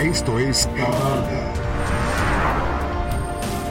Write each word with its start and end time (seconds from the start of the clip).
Esto 0.00 0.38
es 0.38 0.68
Cámara 0.76 1.12
Alta. 1.12 1.52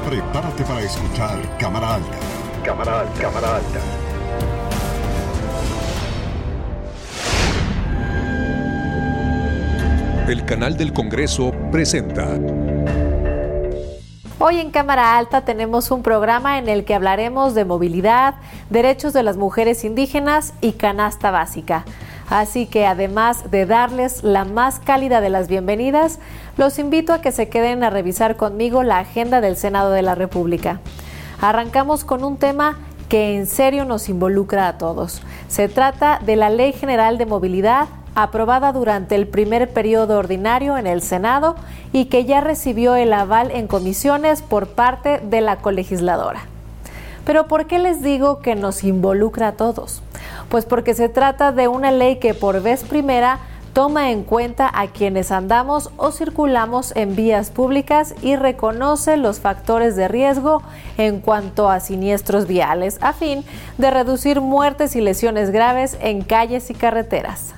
Prepárate 0.10 0.64
para 0.66 0.82
escuchar 0.82 1.58
Cámara 1.58 1.96
Alta. 1.96 2.18
Cámara 2.66 3.00
Alta. 3.00 3.22
Cámara 3.22 3.56
Alta. 3.56 3.80
El 10.28 10.44
canal 10.44 10.76
del 10.76 10.92
Congreso 10.92 11.54
presenta. 11.72 12.38
Hoy 14.40 14.60
en 14.60 14.72
Cámara 14.72 15.18
Alta 15.18 15.46
tenemos 15.46 15.92
un 15.92 16.04
programa 16.04 16.58
en 16.58 16.68
el 16.68 16.84
que 16.84 16.94
hablaremos 16.94 17.56
de 17.56 17.64
movilidad, 17.64 18.36
derechos 18.70 19.14
de 19.14 19.24
las 19.24 19.38
mujeres 19.38 19.86
indígenas 19.86 20.54
y 20.60 20.74
canasta 20.74 21.32
básica. 21.32 21.86
Así 22.30 22.66
que 22.66 22.86
además 22.86 23.52
de 23.52 23.66
darles 23.66 24.24
la 24.24 24.44
más 24.44 24.80
cálida 24.80 25.22
de 25.22 25.30
las 25.30 25.48
bienvenidas, 25.48 26.20
los 26.58 26.78
invito 26.78 27.14
a 27.14 27.22
que 27.22 27.32
se 27.32 27.48
queden 27.48 27.84
a 27.84 27.90
revisar 27.90 28.36
conmigo 28.36 28.84
la 28.84 29.00
agenda 29.00 29.40
del 29.40 29.56
Senado 29.56 29.92
de 29.92 30.02
la 30.02 30.16
República. 30.16 30.82
Arrancamos 31.40 32.04
con 32.04 32.24
un 32.24 32.38
tema 32.38 32.80
que 33.08 33.38
en 33.38 33.48
serio 33.48 33.86
nos 33.86 34.10
involucra 34.10 34.68
a 34.68 34.78
todos. 34.78 35.22
Se 35.48 35.70
trata 35.70 36.20
de 36.26 36.36
la 36.36 36.50
Ley 36.50 36.74
General 36.74 37.18
de 37.18 37.26
Movilidad 37.26 37.88
aprobada 38.16 38.74
durante 38.74 39.16
el 39.16 39.28
primer 39.28 39.72
periodo 39.72 40.18
ordinario 40.18 40.78
en 40.78 40.88
el 40.88 41.04
Senado 41.04 41.56
y 41.94 42.06
que 42.06 42.26
ya 42.26 42.42
recibió 42.42 42.96
el 42.96 43.14
aval 43.14 43.52
en 43.52 43.68
comisiones 43.68 44.42
por 44.42 44.70
parte 44.70 45.20
de 45.20 45.40
la 45.42 45.58
colegisladora. 45.58 46.42
Pero 47.26 47.48
¿por 47.48 47.68
qué 47.68 47.78
les 47.78 48.02
digo 48.02 48.40
que 48.40 48.56
nos 48.56 48.84
involucra 48.84 49.50
a 49.50 49.52
todos? 49.52 50.02
Pues 50.50 50.66
porque 50.66 50.94
se 50.94 51.10
trata 51.10 51.52
de 51.52 51.68
una 51.68 51.92
ley 51.92 52.18
que 52.18 52.34
por 52.34 52.62
vez 52.62 52.84
primera 52.84 53.40
toma 53.78 54.10
en 54.10 54.24
cuenta 54.24 54.72
a 54.74 54.88
quienes 54.88 55.32
andamos 55.32 55.92
o 55.98 56.12
circulamos 56.12 56.96
en 56.96 57.16
vías 57.16 57.52
públicas 57.52 58.16
y 58.24 58.36
reconoce 58.36 59.18
los 59.18 59.40
factores 59.40 59.96
de 59.96 60.08
riesgo 60.08 60.64
en 60.98 61.20
cuanto 61.20 61.70
a 61.70 61.80
siniestros 61.80 62.48
viales, 62.48 62.98
a 63.02 63.14
fin 63.14 63.44
de 63.78 63.92
reducir 63.92 64.42
muertes 64.42 64.96
y 64.96 65.02
lesiones 65.02 65.52
graves 65.52 65.96
en 66.02 66.24
calles 66.24 66.72
y 66.72 66.74
carreteras. 66.74 67.54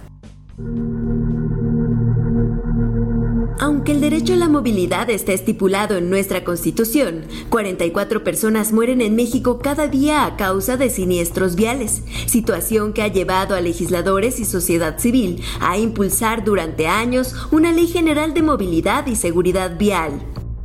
Aunque 3.61 3.91
el 3.91 3.99
derecho 3.99 4.33
a 4.33 4.37
la 4.37 4.47
movilidad 4.47 5.09
está 5.09 5.33
estipulado 5.33 5.97
en 5.97 6.09
nuestra 6.09 6.45
Constitución, 6.45 7.25
44 7.49 8.23
personas 8.23 8.71
mueren 8.71 9.01
en 9.01 9.17
México 9.17 9.59
cada 9.59 9.87
día 9.87 10.25
a 10.25 10.37
causa 10.37 10.77
de 10.77 10.89
siniestros 10.89 11.57
viales, 11.57 12.01
situación 12.25 12.93
que 12.93 13.01
ha 13.01 13.09
llevado 13.09 13.55
a 13.55 13.61
legisladores 13.61 14.39
y 14.39 14.45
sociedad 14.45 14.97
civil 14.97 15.41
a 15.59 15.77
impulsar 15.77 16.45
durante 16.45 16.87
años 16.87 17.35
una 17.51 17.73
ley 17.73 17.87
general 17.87 18.33
de 18.33 18.43
movilidad 18.43 19.05
y 19.07 19.17
seguridad 19.17 19.77
vial. 19.77 20.21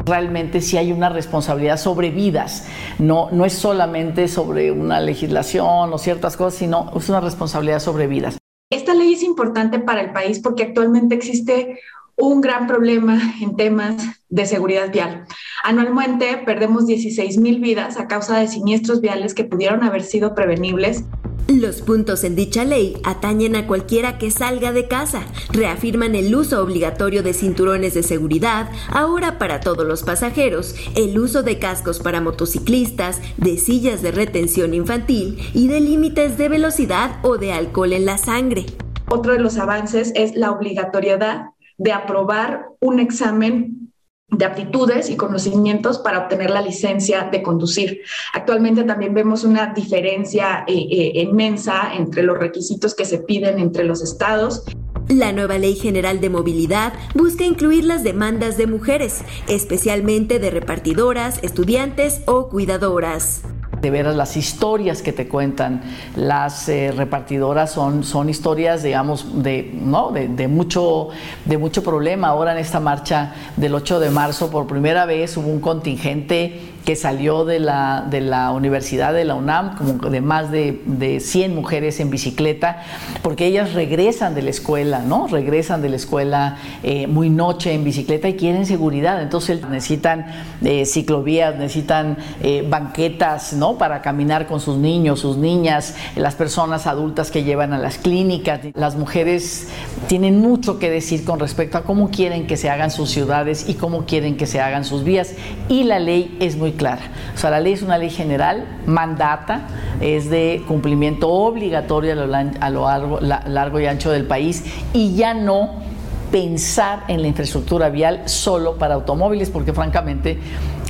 Realmente 0.06 0.60
sí 0.60 0.76
hay 0.76 0.92
una 0.92 1.08
responsabilidad 1.08 1.78
sobre 1.78 2.10
vidas, 2.10 2.68
no, 3.00 3.28
no 3.32 3.44
es 3.44 3.54
solamente 3.54 4.28
sobre 4.28 4.70
una 4.70 5.00
legislación 5.00 5.92
o 5.92 5.98
ciertas 5.98 6.36
cosas, 6.36 6.60
sino 6.60 6.92
es 6.94 7.08
una 7.08 7.20
responsabilidad 7.20 7.80
sobre 7.80 8.06
vidas. 8.06 8.38
Esta 8.70 8.94
ley 8.94 9.14
es 9.14 9.24
importante 9.24 9.80
para 9.80 10.00
el 10.00 10.12
país 10.12 10.38
porque 10.38 10.62
actualmente 10.62 11.16
existe 11.16 11.80
un 12.16 12.40
gran 12.40 12.66
problema 12.66 13.20
en 13.40 13.56
temas 13.56 13.96
de 14.28 14.46
seguridad 14.46 14.92
vial. 14.92 15.24
Anualmente 15.62 16.42
perdemos 16.44 16.86
16 16.86 17.38
mil 17.38 17.60
vidas 17.60 17.98
a 17.98 18.08
causa 18.08 18.38
de 18.38 18.48
siniestros 18.48 19.00
viales 19.00 19.34
que 19.34 19.44
pudieron 19.44 19.82
haber 19.82 20.02
sido 20.02 20.34
prevenibles. 20.34 21.04
Los 21.46 21.82
puntos 21.82 22.24
en 22.24 22.36
dicha 22.36 22.64
ley 22.64 22.96
atañen 23.04 23.54
a 23.54 23.66
cualquiera 23.66 24.16
que 24.16 24.30
salga 24.30 24.72
de 24.72 24.88
casa, 24.88 25.26
reafirman 25.52 26.14
el 26.14 26.34
uso 26.34 26.62
obligatorio 26.62 27.22
de 27.22 27.34
cinturones 27.34 27.92
de 27.92 28.02
seguridad, 28.02 28.70
ahora 28.88 29.38
para 29.38 29.60
todos 29.60 29.86
los 29.86 30.04
pasajeros, 30.04 30.74
el 30.96 31.18
uso 31.18 31.42
de 31.42 31.58
cascos 31.58 31.98
para 31.98 32.22
motociclistas, 32.22 33.20
de 33.36 33.58
sillas 33.58 34.00
de 34.00 34.12
retención 34.12 34.72
infantil 34.72 35.38
y 35.52 35.68
de 35.68 35.80
límites 35.80 36.38
de 36.38 36.48
velocidad 36.48 37.18
o 37.22 37.36
de 37.36 37.52
alcohol 37.52 37.92
en 37.92 38.06
la 38.06 38.16
sangre. 38.16 38.64
Otro 39.10 39.34
de 39.34 39.38
los 39.38 39.58
avances 39.58 40.12
es 40.14 40.34
la 40.34 40.50
obligatoriedad 40.50 41.50
de 41.76 41.92
aprobar 41.92 42.68
un 42.80 43.00
examen 43.00 43.84
de 44.28 44.44
aptitudes 44.44 45.10
y 45.10 45.16
conocimientos 45.16 45.98
para 45.98 46.18
obtener 46.18 46.50
la 46.50 46.62
licencia 46.62 47.28
de 47.30 47.42
conducir. 47.42 48.00
Actualmente 48.32 48.82
también 48.84 49.14
vemos 49.14 49.44
una 49.44 49.72
diferencia 49.74 50.64
eh, 50.66 50.72
eh, 50.90 51.22
inmensa 51.22 51.94
entre 51.94 52.22
los 52.22 52.38
requisitos 52.38 52.94
que 52.94 53.04
se 53.04 53.18
piden 53.18 53.58
entre 53.58 53.84
los 53.84 54.02
estados. 54.02 54.64
La 55.08 55.32
nueva 55.32 55.58
Ley 55.58 55.76
General 55.76 56.20
de 56.20 56.30
Movilidad 56.30 56.94
busca 57.14 57.44
incluir 57.44 57.84
las 57.84 58.02
demandas 58.02 58.56
de 58.56 58.66
mujeres, 58.66 59.22
especialmente 59.48 60.38
de 60.38 60.50
repartidoras, 60.50 61.38
estudiantes 61.42 62.22
o 62.26 62.48
cuidadoras 62.48 63.42
de 63.84 63.90
veras 63.90 64.16
las 64.16 64.38
historias 64.38 65.02
que 65.02 65.12
te 65.12 65.28
cuentan 65.28 65.82
las 66.16 66.70
eh, 66.70 66.90
repartidoras 66.90 67.70
son, 67.70 68.02
son 68.02 68.30
historias, 68.30 68.82
digamos, 68.82 69.42
de, 69.42 69.70
¿no? 69.74 70.10
De, 70.10 70.48
mucho, 70.48 71.10
de 71.44 71.58
mucho 71.58 71.84
problema. 71.84 72.28
Ahora 72.28 72.52
en 72.52 72.58
esta 72.58 72.80
marcha 72.80 73.34
del 73.58 73.74
8 73.74 74.00
de 74.00 74.08
marzo, 74.08 74.50
por 74.50 74.66
primera 74.66 75.04
vez 75.04 75.36
hubo 75.36 75.48
un 75.48 75.60
contingente 75.60 76.73
que 76.84 76.96
salió 76.96 77.44
de 77.44 77.60
la, 77.60 78.06
de 78.08 78.20
la 78.20 78.50
Universidad 78.50 79.14
de 79.14 79.24
la 79.24 79.34
UNAM, 79.34 79.76
como 79.76 80.10
de 80.10 80.20
más 80.20 80.50
de, 80.50 80.82
de 80.84 81.20
100 81.20 81.54
mujeres 81.54 81.98
en 82.00 82.10
bicicleta, 82.10 82.82
porque 83.22 83.46
ellas 83.46 83.72
regresan 83.72 84.34
de 84.34 84.42
la 84.42 84.50
escuela, 84.50 85.00
¿no? 85.00 85.26
Regresan 85.26 85.80
de 85.80 85.88
la 85.88 85.96
escuela 85.96 86.58
eh, 86.82 87.06
muy 87.06 87.30
noche 87.30 87.72
en 87.72 87.84
bicicleta 87.84 88.28
y 88.28 88.34
quieren 88.34 88.66
seguridad. 88.66 89.22
Entonces 89.22 89.66
necesitan 89.68 90.26
eh, 90.62 90.84
ciclovías, 90.84 91.56
necesitan 91.56 92.18
eh, 92.42 92.66
banquetas, 92.68 93.54
¿no? 93.54 93.78
Para 93.78 94.02
caminar 94.02 94.46
con 94.46 94.60
sus 94.60 94.76
niños, 94.76 95.20
sus 95.20 95.38
niñas, 95.38 95.94
las 96.16 96.34
personas 96.34 96.86
adultas 96.86 97.30
que 97.30 97.44
llevan 97.44 97.72
a 97.72 97.78
las 97.78 97.98
clínicas. 97.98 98.60
Las 98.74 98.96
mujeres 98.96 99.68
tienen 100.06 100.38
mucho 100.40 100.78
que 100.78 100.90
decir 100.90 101.24
con 101.24 101.40
respecto 101.40 101.78
a 101.78 101.82
cómo 101.82 102.10
quieren 102.10 102.46
que 102.46 102.56
se 102.58 102.68
hagan 102.68 102.90
sus 102.90 103.10
ciudades 103.10 103.68
y 103.68 103.74
cómo 103.74 104.04
quieren 104.04 104.36
que 104.36 104.46
se 104.46 104.60
hagan 104.60 104.84
sus 104.84 105.02
vías. 105.02 105.32
Y 105.68 105.84
la 105.84 105.98
ley 105.98 106.36
es 106.40 106.56
muy 106.56 106.73
clara. 106.74 107.02
O 107.34 107.38
sea, 107.38 107.50
la 107.50 107.60
ley 107.60 107.72
es 107.72 107.82
una 107.82 107.98
ley 107.98 108.10
general, 108.10 108.64
mandata, 108.86 109.62
es 110.00 110.30
de 110.30 110.62
cumplimiento 110.66 111.28
obligatorio 111.30 112.12
a 112.12 112.16
lo, 112.16 112.26
largo, 112.26 113.20
largo 113.20 113.80
y 113.80 113.86
ancho 113.86 114.10
del 114.10 114.26
país 114.26 114.64
y 114.92 115.14
ya 115.14 115.34
no 115.34 115.82
pensar 116.30 117.04
en 117.08 117.22
la 117.22 117.28
infraestructura 117.28 117.88
vial 117.90 118.22
solo 118.28 118.76
para 118.76 118.94
automóviles, 118.94 119.50
porque 119.50 119.72
francamente, 119.72 120.38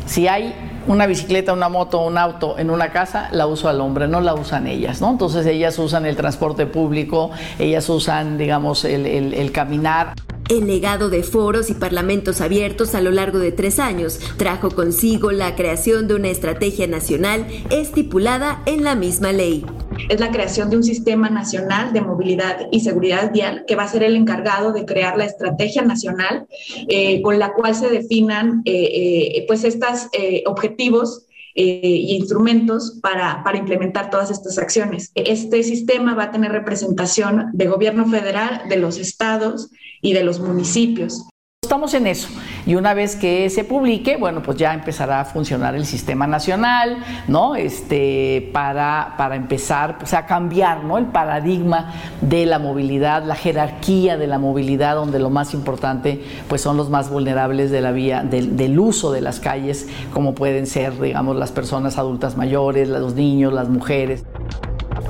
si 0.06 0.26
hay 0.26 0.54
una 0.86 1.06
bicicleta, 1.06 1.52
una 1.52 1.68
moto, 1.68 2.00
un 2.00 2.18
auto 2.18 2.58
en 2.58 2.70
una 2.70 2.90
casa, 2.90 3.28
la 3.32 3.46
usa 3.46 3.70
el 3.70 3.80
hombre, 3.80 4.08
no 4.08 4.20
la 4.20 4.34
usan 4.34 4.66
ellas, 4.66 5.00
¿no? 5.00 5.10
Entonces 5.10 5.46
ellas 5.46 5.78
usan 5.78 6.06
el 6.06 6.16
transporte 6.16 6.66
público, 6.66 7.30
ellas 7.58 7.88
usan, 7.88 8.38
digamos, 8.38 8.84
el 8.84 9.50
caminar. 9.52 10.14
El 10.50 10.66
legado 10.66 11.08
de 11.08 11.22
foros 11.22 11.70
y 11.70 11.74
parlamentos 11.74 12.42
abiertos 12.42 12.94
a 12.94 13.00
lo 13.00 13.10
largo 13.10 13.38
de 13.38 13.50
tres 13.50 13.78
años 13.78 14.20
trajo 14.36 14.70
consigo 14.70 15.32
la 15.32 15.56
creación 15.56 16.06
de 16.06 16.16
una 16.16 16.28
estrategia 16.28 16.86
nacional 16.86 17.46
estipulada 17.70 18.62
en 18.66 18.84
la 18.84 18.94
misma 18.94 19.32
ley. 19.32 19.64
es 20.10 20.20
la 20.20 20.30
creación 20.30 20.68
de 20.68 20.76
un 20.76 20.84
sistema 20.84 21.30
nacional 21.30 21.94
de 21.94 22.02
movilidad 22.02 22.66
y 22.70 22.80
seguridad 22.80 23.32
vial 23.32 23.64
que 23.66 23.74
va 23.74 23.84
a 23.84 23.88
ser 23.88 24.02
el 24.02 24.16
encargado 24.16 24.72
de 24.72 24.84
crear 24.84 25.16
la 25.16 25.24
estrategia 25.24 25.80
nacional 25.80 26.46
eh, 26.88 27.22
con 27.22 27.38
la 27.38 27.54
cual 27.54 27.74
se 27.74 27.88
definan 27.88 28.60
eh, 28.66 29.44
pues 29.46 29.64
estos 29.64 30.08
objetivos 30.44 31.26
y 31.54 32.16
instrumentos 32.16 32.98
para, 33.00 33.42
para, 33.44 33.58
implementar 33.58 34.10
todas 34.10 34.30
estas 34.30 34.58
acciones. 34.58 35.12
Este 35.14 35.62
sistema 35.62 36.14
va 36.14 36.24
a 36.24 36.30
tener 36.32 36.50
representación 36.50 37.50
de 37.52 37.68
gobierno 37.68 38.06
federal, 38.06 38.62
de 38.68 38.76
los 38.76 38.98
estados 38.98 39.70
y 40.00 40.12
de 40.14 40.24
los 40.24 40.40
municipios. 40.40 41.24
Estamos 41.62 41.94
en 41.94 42.08
eso. 42.08 42.28
Y 42.66 42.76
una 42.76 42.94
vez 42.94 43.16
que 43.16 43.50
se 43.50 43.64
publique, 43.64 44.16
bueno, 44.16 44.42
pues 44.42 44.56
ya 44.56 44.72
empezará 44.72 45.20
a 45.20 45.24
funcionar 45.24 45.74
el 45.74 45.84
sistema 45.84 46.26
nacional, 46.26 46.98
¿no? 47.28 47.56
Este, 47.56 48.50
para, 48.52 49.14
para 49.18 49.36
empezar 49.36 49.98
pues, 49.98 50.14
a 50.14 50.24
cambiar, 50.24 50.84
¿no? 50.84 50.96
El 50.96 51.06
paradigma 51.06 51.92
de 52.22 52.46
la 52.46 52.58
movilidad, 52.58 53.24
la 53.24 53.34
jerarquía 53.34 54.16
de 54.16 54.26
la 54.26 54.38
movilidad, 54.38 54.94
donde 54.94 55.18
lo 55.18 55.28
más 55.28 55.52
importante, 55.52 56.22
pues 56.48 56.62
son 56.62 56.76
los 56.76 56.88
más 56.88 57.10
vulnerables 57.10 57.70
de 57.70 57.80
la 57.80 57.92
vía, 57.92 58.22
del, 58.22 58.56
del 58.56 58.78
uso 58.78 59.12
de 59.12 59.20
las 59.20 59.40
calles, 59.40 59.86
como 60.12 60.34
pueden 60.34 60.66
ser, 60.66 60.98
digamos, 60.98 61.36
las 61.36 61.52
personas 61.52 61.98
adultas 61.98 62.36
mayores, 62.36 62.88
los 62.88 63.14
niños, 63.14 63.52
las 63.52 63.68
mujeres. 63.68 64.24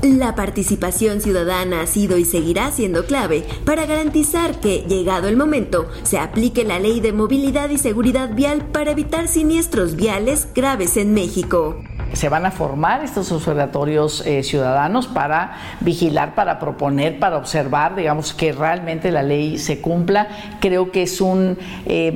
La 0.05 0.35
participación 0.35 1.19
ciudadana 1.19 1.81
ha 1.81 1.87
sido 1.87 2.19
y 2.19 2.25
seguirá 2.25 2.69
siendo 2.69 3.07
clave 3.07 3.43
para 3.65 3.87
garantizar 3.87 4.59
que, 4.59 4.85
llegado 4.87 5.27
el 5.27 5.35
momento, 5.35 5.89
se 6.03 6.19
aplique 6.19 6.63
la 6.63 6.77
ley 6.77 6.99
de 6.99 7.11
movilidad 7.11 7.71
y 7.71 7.79
seguridad 7.79 8.35
vial 8.35 8.67
para 8.67 8.91
evitar 8.91 9.27
siniestros 9.27 9.95
viales 9.95 10.47
graves 10.53 10.97
en 10.97 11.15
México 11.15 11.81
se 12.13 12.29
van 12.29 12.45
a 12.45 12.51
formar 12.51 13.03
estos 13.03 13.29
observatorios 13.33 14.25
eh, 14.25 14.41
ciudadanos 14.41 15.07
para 15.07 15.57
vigilar, 15.81 16.33
para 16.33 16.59
proponer, 16.59 17.19
para 17.19 17.35
observar, 17.35 17.95
digamos, 17.95 18.33
que 18.33 18.53
realmente 18.53 19.11
la 19.11 19.21
ley 19.21 19.57
se 19.57 19.81
cumpla. 19.81 20.29
Creo 20.61 20.91
que 20.91 21.03
es 21.03 21.19
un, 21.19 21.57
eh, 21.85 22.13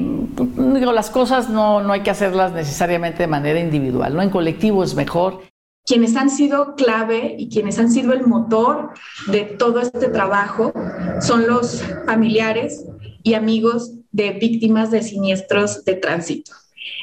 las 0.94 1.10
cosas 1.10 1.50
no, 1.50 1.82
no 1.82 1.92
hay 1.92 2.00
que 2.02 2.12
hacerlas 2.12 2.54
necesariamente 2.54 3.24
de 3.24 3.28
manera 3.28 3.60
individual, 3.60 4.16
¿no? 4.16 4.22
En 4.22 4.30
colectivo 4.30 4.86
es 4.86 4.96
mejor 4.96 5.42
quienes 5.90 6.16
han 6.16 6.30
sido 6.30 6.76
clave 6.76 7.34
y 7.36 7.50
quienes 7.50 7.80
han 7.80 7.92
sido 7.92 8.14
el 8.14 8.28
motor 8.28 8.92
de 9.26 9.44
todo 9.44 9.80
este 9.80 10.10
trabajo 10.10 10.72
son 11.20 11.48
los 11.48 11.82
familiares 12.06 12.86
y 13.24 13.34
amigos 13.34 13.96
de 14.12 14.34
víctimas 14.34 14.92
de 14.92 15.02
siniestros 15.02 15.84
de 15.86 15.96
tránsito. 15.96 16.52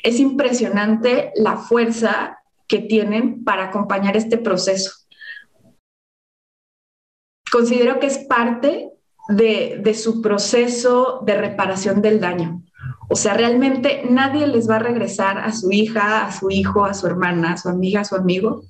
Es 0.05 0.21
impresionante 0.21 1.33
la 1.35 1.57
fuerza 1.57 2.39
que 2.69 2.79
tienen 2.79 3.43
para 3.43 3.65
acompañar 3.65 4.17
este 4.17 4.39
proceso. 4.39 4.93
Considero 7.51 7.99
que 7.99 8.07
es 8.07 8.19
parte 8.19 8.93
de, 9.29 9.95
su 9.95 10.23
proceso 10.23 11.23
de 11.27 11.37
reparación 11.37 12.03
del 12.03 12.21
daño. 12.21 12.63
O 13.09 13.17
sea, 13.17 13.35
realmente 13.35 14.03
nadie 14.09 14.47
les 14.47 14.71
va 14.71 14.77
a 14.77 14.81
regresar 14.81 15.39
a 15.39 15.51
su 15.51 15.73
hija, 15.73 16.25
a 16.25 16.31
su 16.31 16.51
hijo, 16.53 16.85
a 16.85 16.95
su 16.95 17.09
hermana, 17.09 17.55
a 17.55 17.57
su 17.57 17.69
amiga, 17.69 18.03
a 18.03 18.05
su 18.05 18.15
amigo, 18.15 18.63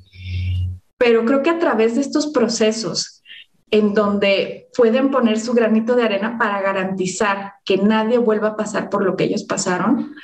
pero 0.99 1.25
creo 1.25 1.43
que 1.43 1.51
a 1.51 1.59
través 1.59 1.95
de 1.95 2.01
estos 2.01 2.29
procesos 2.29 3.23
en 3.71 3.95
donde 3.95 4.69
pueden 4.77 5.11
poner 5.11 5.41
su 5.41 5.53
granito 5.53 5.97
de 5.97 6.05
arena 6.05 6.39
para 6.39 6.61
garantizar 6.63 7.55
que 7.65 7.79
nadie 7.79 8.19
vuelva 8.19 8.49
a 8.49 8.57
pasar 8.57 8.89
por 8.89 9.05
lo 9.05 9.17
que 9.17 9.25
ellos 9.25 9.45
pasaron, 9.45 10.15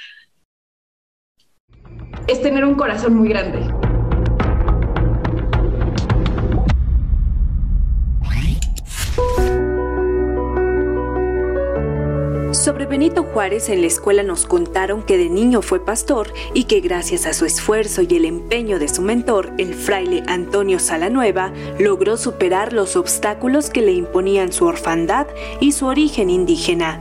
es 2.28 2.40
tener 2.40 2.64
un 2.64 2.76
corazón 2.76 3.14
muy 3.14 3.28
grande. 3.28 3.81
Sobre 12.62 12.86
Benito 12.86 13.24
Juárez 13.24 13.70
en 13.70 13.80
la 13.80 13.88
escuela 13.88 14.22
nos 14.22 14.46
contaron 14.46 15.02
que 15.02 15.18
de 15.18 15.28
niño 15.28 15.62
fue 15.62 15.84
pastor 15.84 16.32
y 16.54 16.62
que 16.64 16.78
gracias 16.78 17.26
a 17.26 17.32
su 17.32 17.44
esfuerzo 17.44 18.02
y 18.02 18.14
el 18.14 18.24
empeño 18.24 18.78
de 18.78 18.86
su 18.86 19.02
mentor, 19.02 19.50
el 19.58 19.74
fraile 19.74 20.22
Antonio 20.28 20.78
Salanueva, 20.78 21.52
logró 21.80 22.16
superar 22.16 22.72
los 22.72 22.94
obstáculos 22.94 23.68
que 23.68 23.82
le 23.82 23.90
imponían 23.90 24.52
su 24.52 24.64
orfandad 24.64 25.26
y 25.58 25.72
su 25.72 25.86
origen 25.86 26.30
indígena. 26.30 27.00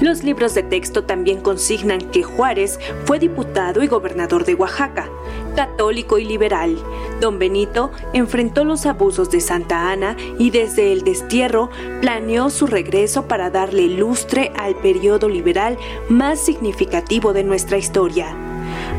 Los 0.00 0.24
libros 0.24 0.54
de 0.54 0.64
texto 0.64 1.04
también 1.04 1.40
consignan 1.40 2.10
que 2.10 2.24
Juárez 2.24 2.80
fue 3.04 3.20
diputado 3.20 3.80
y 3.84 3.86
gobernador 3.86 4.44
de 4.44 4.56
Oaxaca, 4.56 5.08
católico 5.54 6.18
y 6.18 6.24
liberal. 6.24 6.76
Don 7.20 7.38
Benito 7.38 7.90
enfrentó 8.12 8.64
los 8.64 8.86
abusos 8.86 9.30
de 9.30 9.40
Santa 9.40 9.90
Ana 9.90 10.16
y 10.38 10.50
desde 10.50 10.92
el 10.92 11.02
destierro 11.02 11.70
planeó 12.00 12.50
su 12.50 12.66
regreso 12.66 13.26
para 13.26 13.50
darle 13.50 13.88
lustre 13.88 14.52
al 14.56 14.74
periodo 14.76 15.28
liberal 15.28 15.78
más 16.08 16.38
significativo 16.40 17.32
de 17.32 17.44
nuestra 17.44 17.78
historia 17.78 18.43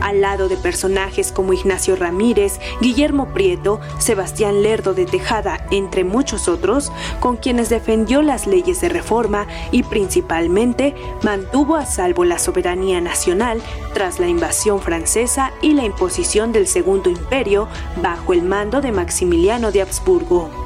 al 0.02 0.22
lado 0.22 0.48
de 0.50 0.58
personajes 0.58 1.32
como 1.32 1.54
Ignacio 1.54 1.96
Ramírez, 1.96 2.60
Guillermo 2.82 3.34
Prieto, 3.34 3.80
Sebastián 4.00 4.62
Lerdo 4.62 4.94
de 4.94 5.06
Tejada, 5.06 5.66
entre 5.72 6.04
muchos 6.04 6.48
otros, 6.48 6.92
con 7.20 7.38
quienes 7.38 7.70
defendió 7.70 8.22
las 8.22 8.48
leyes 8.48 8.82
de 8.82 8.90
reforma 8.90 9.48
y 9.72 9.84
principalmente 9.84 10.96
mantuvo 11.24 11.76
a 11.76 11.86
salvo 11.86 12.26
la 12.26 12.40
soberanía 12.40 13.02
nacional 13.02 13.62
tras 13.94 14.20
la 14.20 14.28
invasión 14.28 14.82
francesa 14.82 15.54
y 15.62 15.74
la 15.74 15.86
imposición 15.86 16.52
del 16.52 16.68
Segundo 16.68 17.10
Imperio 17.10 17.68
bajo 18.02 18.34
el 18.34 18.44
mando 18.44 18.82
de 18.82 18.92
Maximiliano 18.92 19.72
de 19.72 19.82
Habsburgo. 19.82 20.65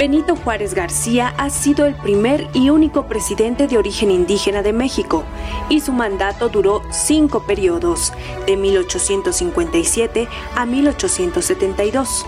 Benito 0.00 0.34
Juárez 0.34 0.72
García 0.72 1.34
ha 1.36 1.50
sido 1.50 1.84
el 1.84 1.94
primer 1.94 2.48
y 2.54 2.70
único 2.70 3.04
presidente 3.04 3.66
de 3.66 3.76
origen 3.76 4.10
indígena 4.10 4.62
de 4.62 4.72
México 4.72 5.24
y 5.68 5.80
su 5.80 5.92
mandato 5.92 6.48
duró 6.48 6.80
cinco 6.90 7.42
periodos, 7.42 8.14
de 8.46 8.56
1857 8.56 10.26
a 10.56 10.64
1872. 10.64 12.24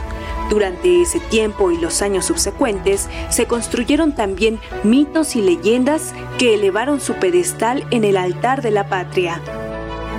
Durante 0.50 1.00
ese 1.00 1.18
tiempo 1.18 1.70
y 1.70 1.78
los 1.78 2.02
años 2.02 2.26
subsecuentes 2.26 3.08
se 3.30 3.46
construyeron 3.46 4.14
también 4.14 4.60
mitos 4.82 5.34
y 5.34 5.40
leyendas 5.40 6.12
que 6.38 6.52
elevaron 6.52 7.00
su 7.00 7.14
pedestal 7.14 7.86
en 7.90 8.04
el 8.04 8.18
altar 8.18 8.60
de 8.60 8.70
la 8.70 8.86
patria. 8.90 9.40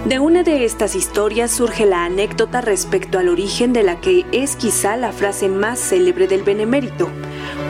De 0.06 0.20
una 0.20 0.44
de 0.44 0.66
estas 0.66 0.96
historias 0.96 1.50
surge 1.50 1.86
la 1.86 2.04
anécdota 2.04 2.60
respecto 2.60 3.20
al 3.20 3.30
origen 3.30 3.72
de 3.72 3.84
la 3.84 4.02
que 4.02 4.26
es 4.34 4.58
quizá 4.58 4.98
la 4.98 5.14
frase 5.14 5.48
más 5.48 5.80
célebre 5.80 6.28
del 6.28 6.44
benemérito. 6.44 7.10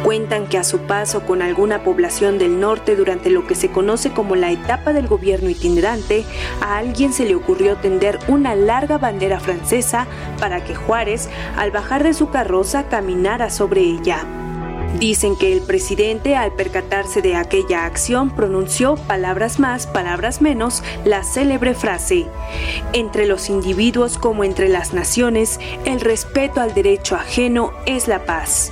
Cuentan 0.03 0.47
que 0.47 0.57
a 0.57 0.65
su 0.65 0.79
paso 0.79 1.25
con 1.25 1.41
alguna 1.41 1.83
población 1.83 2.37
del 2.37 2.59
norte 2.59 2.97
durante 2.97 3.29
lo 3.29 3.47
que 3.47 3.55
se 3.55 3.71
conoce 3.71 4.11
como 4.11 4.35
la 4.35 4.51
etapa 4.51 4.91
del 4.91 5.07
gobierno 5.07 5.49
itinerante, 5.49 6.25
a 6.59 6.77
alguien 6.77 7.13
se 7.13 7.25
le 7.25 7.35
ocurrió 7.35 7.77
tender 7.77 8.19
una 8.27 8.53
larga 8.53 8.97
bandera 8.97 9.39
francesa 9.39 10.05
para 10.39 10.61
que 10.63 10.75
Juárez, 10.75 11.29
al 11.55 11.71
bajar 11.71 12.03
de 12.03 12.13
su 12.13 12.29
carroza, 12.29 12.89
caminara 12.89 13.49
sobre 13.49 13.79
ella. 13.79 14.25
Dicen 14.99 15.37
que 15.37 15.53
el 15.53 15.61
presidente, 15.61 16.35
al 16.35 16.51
percatarse 16.51 17.21
de 17.21 17.35
aquella 17.35 17.85
acción, 17.85 18.29
pronunció 18.29 18.95
palabras 18.95 19.57
más, 19.57 19.87
palabras 19.87 20.41
menos, 20.41 20.83
la 21.05 21.23
célebre 21.23 21.73
frase, 21.73 22.27
entre 22.91 23.25
los 23.25 23.49
individuos 23.49 24.17
como 24.17 24.43
entre 24.43 24.67
las 24.67 24.93
naciones, 24.93 25.59
el 25.85 26.01
respeto 26.01 26.59
al 26.59 26.73
derecho 26.73 27.15
ajeno 27.15 27.71
es 27.85 28.07
la 28.07 28.25
paz. 28.25 28.71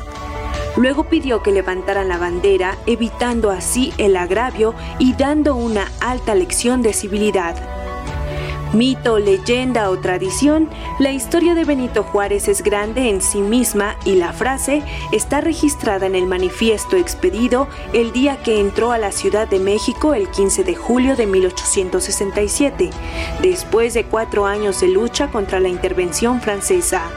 Luego 0.82 1.04
pidió 1.04 1.44
que 1.44 1.52
levantaran 1.52 2.08
la 2.08 2.18
bandera, 2.18 2.76
evitando 2.88 3.52
así 3.52 3.94
el 4.00 4.18
agravio 4.18 4.74
y 4.98 5.14
dando 5.14 5.56
una 5.56 5.92
alta 6.00 6.34
lección 6.34 6.82
de 6.82 6.92
civilidad. 6.92 7.56
Mito, 8.74 9.20
leyenda 9.20 9.92
o 9.92 10.00
tradición, 10.00 10.72
la 10.98 11.12
historia 11.12 11.54
de 11.54 11.66
Benito 11.66 12.02
Juárez 12.02 12.48
es 12.48 12.64
grande 12.64 13.10
en 13.10 13.22
sí 13.22 13.42
misma 13.42 13.96
y 14.06 14.16
la 14.16 14.34
frase 14.34 14.82
está 15.12 15.40
registrada 15.40 16.08
en 16.08 16.16
el 16.16 16.26
manifiesto 16.26 16.96
expedido 16.96 17.68
el 17.94 18.12
día 18.12 18.42
que 18.42 18.60
entró 18.60 18.92
a 18.92 18.98
la 18.98 19.12
Ciudad 19.12 19.48
de 19.48 19.60
México 19.60 20.16
el 20.16 20.32
15 20.32 20.64
de 20.64 20.74
julio 20.74 21.16
de 21.16 21.28
1867, 21.28 22.90
después 23.44 23.94
de 23.94 24.06
cuatro 24.06 24.48
años 24.48 24.82
de 24.82 24.88
lucha 24.88 25.28
contra 25.28 25.60
la 25.60 25.68
intervención 25.68 26.42
francesa. 26.42 27.12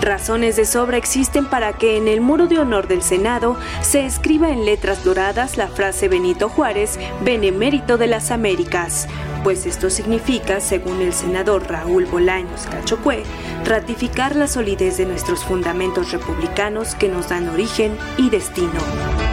Razones 0.00 0.56
de 0.56 0.64
sobra 0.64 0.96
existen 0.96 1.46
para 1.46 1.72
que 1.72 1.96
en 1.96 2.08
el 2.08 2.20
muro 2.20 2.46
de 2.46 2.58
honor 2.58 2.86
del 2.86 3.02
Senado 3.02 3.56
se 3.82 4.06
escriba 4.06 4.50
en 4.50 4.64
letras 4.64 5.04
doradas 5.04 5.56
la 5.56 5.68
frase 5.68 6.08
Benito 6.08 6.48
Juárez, 6.48 6.98
Benemérito 7.22 7.98
de 7.98 8.06
las 8.06 8.30
Américas, 8.30 9.08
pues 9.42 9.66
esto 9.66 9.90
significa, 9.90 10.60
según 10.60 11.00
el 11.00 11.12
senador 11.12 11.68
Raúl 11.68 12.06
Bolaños 12.06 12.66
Cachocue, 12.70 13.22
ratificar 13.64 14.36
la 14.36 14.46
solidez 14.46 14.98
de 14.98 15.06
nuestros 15.06 15.44
fundamentos 15.44 16.12
republicanos 16.12 16.94
que 16.94 17.08
nos 17.08 17.28
dan 17.28 17.48
origen 17.48 17.96
y 18.16 18.30
destino. 18.30 19.27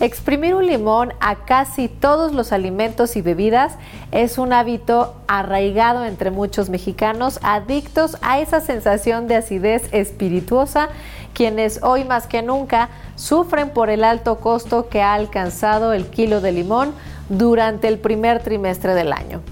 Exprimir 0.00 0.54
un 0.54 0.66
limón 0.66 1.12
a 1.20 1.44
casi 1.44 1.88
todos 1.88 2.32
los 2.32 2.52
alimentos 2.52 3.16
y 3.16 3.20
bebidas 3.20 3.74
es 4.12 4.38
un 4.38 4.54
hábito 4.54 5.14
arraigado 5.28 6.06
entre 6.06 6.30
muchos 6.30 6.70
mexicanos 6.70 7.38
adictos 7.42 8.16
a 8.22 8.40
esa 8.40 8.62
sensación 8.62 9.28
de 9.28 9.36
acidez 9.36 9.92
espirituosa, 9.92 10.88
quienes 11.34 11.82
hoy 11.82 12.04
más 12.04 12.26
que 12.26 12.40
nunca 12.40 12.88
sufren 13.14 13.74
por 13.74 13.90
el 13.90 14.02
alto 14.02 14.40
costo 14.40 14.88
que 14.88 15.02
ha 15.02 15.12
alcanzado 15.12 15.92
el 15.92 16.06
kilo 16.06 16.40
de 16.40 16.52
limón 16.52 16.94
durante 17.28 17.86
el 17.86 17.98
primer 17.98 18.42
trimestre 18.42 18.94
del 18.94 19.12
año. 19.12 19.42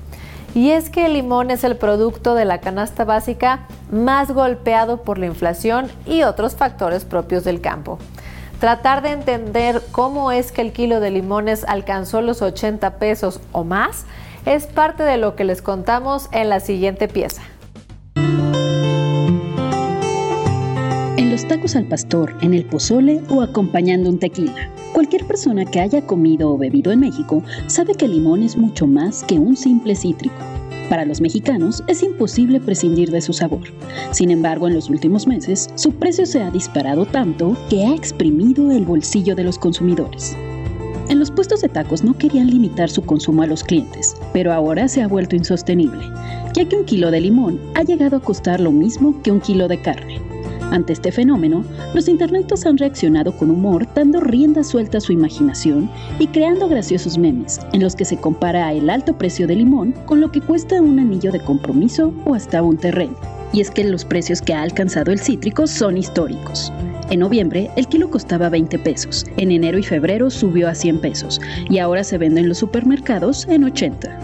Y 0.54 0.70
es 0.70 0.88
que 0.88 1.04
el 1.04 1.12
limón 1.12 1.50
es 1.50 1.62
el 1.62 1.76
producto 1.76 2.34
de 2.34 2.46
la 2.46 2.62
canasta 2.62 3.04
básica 3.04 3.66
más 3.92 4.32
golpeado 4.32 5.02
por 5.02 5.18
la 5.18 5.26
inflación 5.26 5.90
y 6.06 6.22
otros 6.22 6.56
factores 6.56 7.04
propios 7.04 7.44
del 7.44 7.60
campo. 7.60 7.98
Tratar 8.60 9.02
de 9.02 9.10
entender 9.10 9.82
cómo 9.92 10.32
es 10.32 10.50
que 10.50 10.62
el 10.62 10.72
kilo 10.72 10.98
de 10.98 11.12
limones 11.12 11.64
alcanzó 11.64 12.22
los 12.22 12.42
80 12.42 12.98
pesos 12.98 13.40
o 13.52 13.62
más 13.62 14.04
es 14.46 14.66
parte 14.66 15.04
de 15.04 15.16
lo 15.16 15.36
que 15.36 15.44
les 15.44 15.62
contamos 15.62 16.28
en 16.32 16.48
la 16.48 16.58
siguiente 16.58 17.06
pieza. 17.06 17.42
En 21.16 21.30
los 21.30 21.46
tacos 21.46 21.76
al 21.76 21.86
pastor, 21.86 22.36
en 22.40 22.52
el 22.52 22.64
pozole 22.64 23.22
o 23.28 23.42
acompañando 23.42 24.10
un 24.10 24.18
tequila. 24.18 24.72
Cualquier 24.92 25.24
persona 25.26 25.64
que 25.64 25.80
haya 25.80 26.04
comido 26.04 26.50
o 26.50 26.58
bebido 26.58 26.90
en 26.90 27.00
México 27.00 27.44
sabe 27.68 27.94
que 27.94 28.06
el 28.06 28.12
limón 28.12 28.42
es 28.42 28.56
mucho 28.56 28.88
más 28.88 29.22
que 29.22 29.38
un 29.38 29.56
simple 29.56 29.94
cítrico. 29.94 30.47
Para 30.88 31.04
los 31.04 31.20
mexicanos 31.20 31.82
es 31.86 32.02
imposible 32.02 32.60
prescindir 32.60 33.10
de 33.10 33.20
su 33.20 33.32
sabor. 33.32 33.72
Sin 34.10 34.30
embargo, 34.30 34.68
en 34.68 34.74
los 34.74 34.88
últimos 34.88 35.26
meses, 35.26 35.68
su 35.74 35.92
precio 35.92 36.24
se 36.24 36.42
ha 36.42 36.50
disparado 36.50 37.04
tanto 37.04 37.56
que 37.68 37.84
ha 37.84 37.94
exprimido 37.94 38.70
el 38.70 38.84
bolsillo 38.84 39.34
de 39.34 39.44
los 39.44 39.58
consumidores. 39.58 40.36
En 41.08 41.18
los 41.18 41.30
puestos 41.30 41.62
de 41.62 41.68
tacos 41.68 42.04
no 42.04 42.16
querían 42.16 42.48
limitar 42.48 42.90
su 42.90 43.02
consumo 43.02 43.42
a 43.42 43.46
los 43.46 43.64
clientes, 43.64 44.14
pero 44.32 44.52
ahora 44.52 44.88
se 44.88 45.02
ha 45.02 45.08
vuelto 45.08 45.36
insostenible, 45.36 46.04
ya 46.54 46.66
que 46.66 46.76
un 46.76 46.84
kilo 46.84 47.10
de 47.10 47.20
limón 47.20 47.58
ha 47.74 47.82
llegado 47.82 48.16
a 48.16 48.20
costar 48.20 48.60
lo 48.60 48.72
mismo 48.72 49.20
que 49.22 49.32
un 49.32 49.40
kilo 49.40 49.68
de 49.68 49.80
carne. 49.80 50.20
Ante 50.70 50.92
este 50.92 51.12
fenómeno, 51.12 51.64
los 51.94 52.08
internautas 52.08 52.66
han 52.66 52.76
reaccionado 52.76 53.32
con 53.32 53.50
humor, 53.50 53.88
dando 53.94 54.20
rienda 54.20 54.62
suelta 54.62 54.98
a 54.98 55.00
su 55.00 55.12
imaginación 55.12 55.90
y 56.18 56.26
creando 56.26 56.68
graciosos 56.68 57.16
memes, 57.16 57.60
en 57.72 57.82
los 57.82 57.96
que 57.96 58.04
se 58.04 58.18
compara 58.18 58.72
el 58.72 58.90
alto 58.90 59.16
precio 59.16 59.46
del 59.46 59.58
limón 59.58 59.92
con 60.04 60.20
lo 60.20 60.30
que 60.30 60.42
cuesta 60.42 60.82
un 60.82 60.98
anillo 60.98 61.32
de 61.32 61.40
compromiso 61.40 62.12
o 62.26 62.34
hasta 62.34 62.62
un 62.62 62.76
terreno. 62.76 63.16
Y 63.52 63.62
es 63.62 63.70
que 63.70 63.82
los 63.84 64.04
precios 64.04 64.42
que 64.42 64.52
ha 64.52 64.60
alcanzado 64.60 65.10
el 65.10 65.18
cítrico 65.18 65.66
son 65.66 65.96
históricos. 65.96 66.70
En 67.10 67.20
noviembre, 67.20 67.70
el 67.76 67.88
kilo 67.88 68.10
costaba 68.10 68.50
20 68.50 68.78
pesos, 68.80 69.24
en 69.38 69.50
enero 69.50 69.78
y 69.78 69.82
febrero 69.82 70.28
subió 70.28 70.68
a 70.68 70.74
100 70.74 71.00
pesos 71.00 71.40
y 71.70 71.78
ahora 71.78 72.04
se 72.04 72.18
vende 72.18 72.42
en 72.42 72.48
los 72.48 72.58
supermercados 72.58 73.48
en 73.48 73.64
80. 73.64 74.20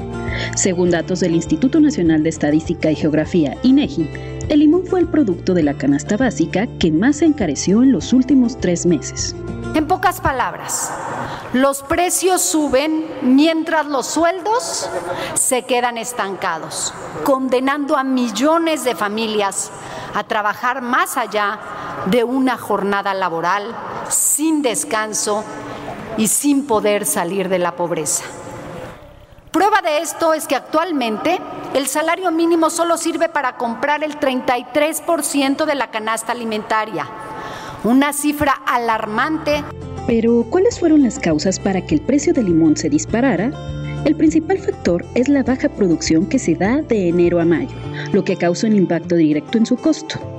Según 0.56 0.90
datos 0.90 1.20
del 1.20 1.34
Instituto 1.34 1.80
Nacional 1.80 2.22
de 2.22 2.28
Estadística 2.28 2.90
y 2.90 2.96
Geografía, 2.96 3.56
INEGI, 3.62 4.08
el 4.48 4.60
limón 4.60 4.86
fue 4.86 5.00
el 5.00 5.08
producto 5.08 5.54
de 5.54 5.62
la 5.62 5.74
canasta 5.74 6.16
básica 6.16 6.66
que 6.78 6.90
más 6.90 7.16
se 7.16 7.24
encareció 7.24 7.82
en 7.82 7.92
los 7.92 8.12
últimos 8.12 8.58
tres 8.58 8.86
meses. 8.86 9.34
En 9.74 9.86
pocas 9.86 10.20
palabras, 10.20 10.92
los 11.52 11.82
precios 11.82 12.42
suben 12.42 13.06
mientras 13.22 13.86
los 13.86 14.06
sueldos 14.06 14.88
se 15.34 15.62
quedan 15.62 15.98
estancados, 15.98 16.92
condenando 17.24 17.96
a 17.96 18.04
millones 18.04 18.84
de 18.84 18.94
familias 18.94 19.70
a 20.14 20.24
trabajar 20.24 20.82
más 20.82 21.16
allá 21.16 21.58
de 22.06 22.22
una 22.22 22.56
jornada 22.56 23.14
laboral 23.14 23.74
sin 24.08 24.62
descanso 24.62 25.42
y 26.16 26.28
sin 26.28 26.66
poder 26.66 27.06
salir 27.06 27.48
de 27.48 27.58
la 27.58 27.74
pobreza. 27.74 28.24
Prueba 29.54 29.82
de 29.82 29.98
esto 29.98 30.34
es 30.34 30.48
que 30.48 30.56
actualmente 30.56 31.38
el 31.74 31.86
salario 31.86 32.32
mínimo 32.32 32.70
solo 32.70 32.96
sirve 32.96 33.28
para 33.28 33.56
comprar 33.56 34.02
el 34.02 34.18
33% 34.18 35.64
de 35.64 35.76
la 35.76 35.92
canasta 35.92 36.32
alimentaria, 36.32 37.06
una 37.84 38.12
cifra 38.12 38.54
alarmante. 38.66 39.62
Pero, 40.08 40.44
¿cuáles 40.50 40.80
fueron 40.80 41.04
las 41.04 41.20
causas 41.20 41.60
para 41.60 41.80
que 41.80 41.94
el 41.94 42.00
precio 42.00 42.32
del 42.32 42.46
limón 42.46 42.76
se 42.76 42.90
disparara? 42.90 43.52
El 44.04 44.16
principal 44.16 44.58
factor 44.58 45.06
es 45.14 45.28
la 45.28 45.44
baja 45.44 45.68
producción 45.68 46.26
que 46.26 46.40
se 46.40 46.56
da 46.56 46.82
de 46.82 47.08
enero 47.08 47.40
a 47.40 47.44
mayo, 47.44 47.76
lo 48.10 48.24
que 48.24 48.36
causa 48.36 48.66
un 48.66 48.74
impacto 48.74 49.14
directo 49.14 49.56
en 49.56 49.66
su 49.66 49.76
costo. 49.76 50.33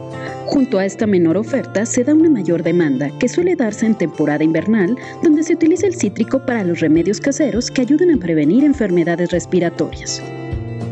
Junto 0.45 0.77
a 0.77 0.85
esta 0.85 1.07
menor 1.07 1.37
oferta 1.37 1.85
se 1.85 2.03
da 2.03 2.13
una 2.13 2.29
mayor 2.29 2.61
demanda 2.61 3.09
que 3.19 3.27
suele 3.27 3.55
darse 3.55 3.85
en 3.85 3.95
temporada 3.95 4.43
invernal, 4.43 4.95
donde 5.23 5.43
se 5.43 5.53
utiliza 5.53 5.87
el 5.87 5.95
cítrico 5.95 6.45
para 6.45 6.63
los 6.63 6.79
remedios 6.79 7.19
caseros 7.19 7.71
que 7.71 7.81
ayudan 7.81 8.11
a 8.11 8.17
prevenir 8.17 8.63
enfermedades 8.63 9.31
respiratorias. 9.31 10.21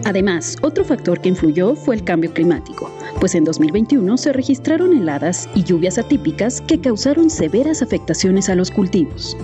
Además, 0.06 0.58
otro 0.62 0.84
factor 0.84 1.22
que 1.22 1.30
influyó 1.30 1.76
fue 1.76 1.96
el 1.96 2.04
cambio 2.04 2.34
climático, 2.34 2.92
pues 3.20 3.36
en 3.36 3.46
2021 3.46 4.18
se 4.18 4.34
registraron 4.34 4.98
heladas 4.98 5.48
y 5.56 5.64
lluvias 5.64 5.98
atípicas 5.98 6.60
que 6.60 6.82
causaron 6.82 7.30
severas 7.30 7.82
afectaciones 7.82 8.50
a 8.50 8.56
los 8.56 8.70
cultivos. 8.70 9.38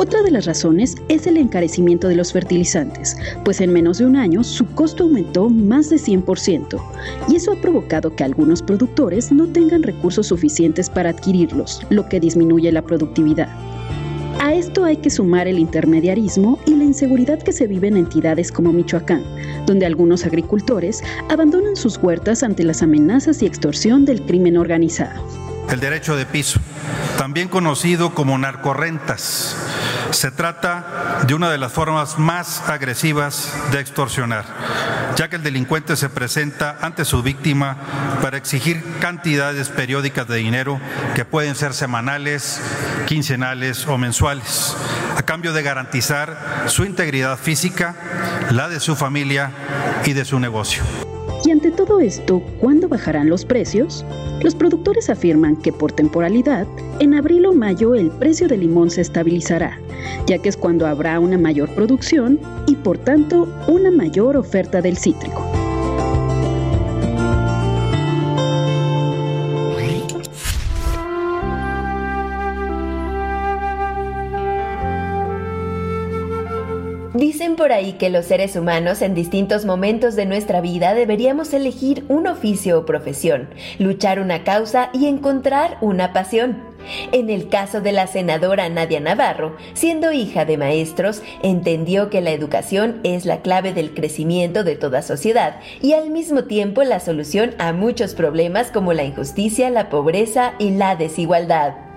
Otra 0.00 0.22
de 0.22 0.30
las 0.30 0.46
razones 0.46 0.94
es 1.08 1.26
el 1.26 1.36
encarecimiento 1.36 2.06
de 2.06 2.14
los 2.14 2.32
fertilizantes, 2.32 3.16
pues 3.44 3.60
en 3.60 3.72
menos 3.72 3.98
de 3.98 4.06
un 4.06 4.14
año 4.14 4.44
su 4.44 4.64
costo 4.64 5.02
aumentó 5.02 5.50
más 5.50 5.90
de 5.90 5.96
100%, 5.96 6.80
y 7.28 7.34
eso 7.34 7.50
ha 7.50 7.60
provocado 7.60 8.14
que 8.14 8.22
algunos 8.22 8.62
productores 8.62 9.32
no 9.32 9.48
tengan 9.48 9.82
recursos 9.82 10.28
suficientes 10.28 10.88
para 10.88 11.10
adquirirlos, 11.10 11.82
lo 11.90 12.08
que 12.08 12.20
disminuye 12.20 12.70
la 12.70 12.82
productividad. 12.82 13.48
A 14.38 14.54
esto 14.54 14.84
hay 14.84 14.98
que 14.98 15.10
sumar 15.10 15.48
el 15.48 15.58
intermediarismo 15.58 16.60
y 16.64 16.76
la 16.76 16.84
inseguridad 16.84 17.42
que 17.42 17.52
se 17.52 17.66
vive 17.66 17.88
en 17.88 17.96
entidades 17.96 18.52
como 18.52 18.72
Michoacán, 18.72 19.24
donde 19.66 19.84
algunos 19.84 20.24
agricultores 20.24 21.02
abandonan 21.28 21.74
sus 21.74 21.96
huertas 21.96 22.44
ante 22.44 22.62
las 22.62 22.84
amenazas 22.84 23.42
y 23.42 23.46
extorsión 23.46 24.04
del 24.04 24.22
crimen 24.22 24.58
organizado. 24.58 25.24
El 25.72 25.80
derecho 25.80 26.16
de 26.16 26.24
piso, 26.24 26.60
también 27.18 27.48
conocido 27.48 28.14
como 28.14 28.38
narcorrentas 28.38 29.56
se 30.10 30.30
trata 30.30 31.22
de 31.26 31.34
una 31.34 31.50
de 31.50 31.58
las 31.58 31.72
formas 31.72 32.18
más 32.18 32.68
agresivas 32.68 33.52
de 33.70 33.80
extorsionar, 33.80 34.44
ya 35.16 35.28
que 35.28 35.36
el 35.36 35.42
delincuente 35.42 35.96
se 35.96 36.08
presenta 36.08 36.78
ante 36.80 37.04
su 37.04 37.22
víctima 37.22 37.76
para 38.22 38.36
exigir 38.36 38.82
cantidades 39.00 39.68
periódicas 39.68 40.26
de 40.28 40.36
dinero 40.36 40.80
que 41.14 41.24
pueden 41.24 41.54
ser 41.54 41.74
semanales, 41.74 42.60
quincenales 43.06 43.86
o 43.86 43.98
mensuales, 43.98 44.76
a 45.16 45.22
cambio 45.22 45.52
de 45.52 45.62
garantizar 45.62 46.64
su 46.66 46.84
integridad 46.84 47.38
física, 47.38 47.94
la 48.50 48.68
de 48.68 48.80
su 48.80 48.96
familia 48.96 49.50
y 50.04 50.12
de 50.12 50.24
su 50.24 50.38
negocio. 50.40 50.82
Y 51.44 51.50
ante 51.50 51.70
todo 51.70 52.00
esto, 52.00 52.42
¿cuándo 52.60 52.88
bajarán 52.88 53.30
los 53.30 53.44
precios? 53.44 54.04
Los 54.42 54.54
productores 54.54 55.08
afirman 55.08 55.56
que 55.56 55.72
por 55.72 55.92
temporalidad, 55.92 56.66
en 57.00 57.14
abril 57.14 57.46
o 57.46 57.52
mayo 57.52 57.94
el 57.94 58.10
precio 58.10 58.48
del 58.48 58.60
limón 58.60 58.90
se 58.90 59.00
estabilizará, 59.00 59.78
ya 60.26 60.38
que 60.38 60.48
es 60.48 60.56
cuando 60.56 60.86
habrá 60.86 61.18
una 61.20 61.38
mayor 61.38 61.74
producción 61.74 62.38
y 62.66 62.74
por 62.76 62.98
tanto 62.98 63.48
una 63.68 63.90
mayor 63.90 64.36
oferta 64.36 64.82
del 64.82 64.96
cítrico. 64.96 65.47
Dicen 77.18 77.56
por 77.56 77.72
ahí 77.72 77.94
que 77.94 78.10
los 78.10 78.26
seres 78.26 78.54
humanos 78.54 79.02
en 79.02 79.12
distintos 79.12 79.64
momentos 79.64 80.14
de 80.14 80.24
nuestra 80.24 80.60
vida 80.60 80.94
deberíamos 80.94 81.52
elegir 81.52 82.04
un 82.08 82.28
oficio 82.28 82.78
o 82.78 82.86
profesión, 82.86 83.48
luchar 83.80 84.20
una 84.20 84.44
causa 84.44 84.90
y 84.92 85.06
encontrar 85.06 85.78
una 85.80 86.12
pasión. 86.12 86.62
En 87.10 87.28
el 87.28 87.48
caso 87.48 87.80
de 87.80 87.90
la 87.90 88.06
senadora 88.06 88.68
Nadia 88.68 89.00
Navarro, 89.00 89.56
siendo 89.74 90.12
hija 90.12 90.44
de 90.44 90.58
maestros, 90.58 91.22
entendió 91.42 92.08
que 92.08 92.20
la 92.20 92.30
educación 92.30 93.00
es 93.02 93.26
la 93.26 93.42
clave 93.42 93.72
del 93.72 93.94
crecimiento 93.94 94.62
de 94.62 94.76
toda 94.76 95.02
sociedad 95.02 95.56
y 95.82 95.94
al 95.94 96.10
mismo 96.10 96.44
tiempo 96.44 96.84
la 96.84 97.00
solución 97.00 97.56
a 97.58 97.72
muchos 97.72 98.14
problemas 98.14 98.70
como 98.70 98.92
la 98.92 99.02
injusticia, 99.02 99.70
la 99.70 99.90
pobreza 99.90 100.52
y 100.60 100.70
la 100.70 100.94
desigualdad. 100.94 101.87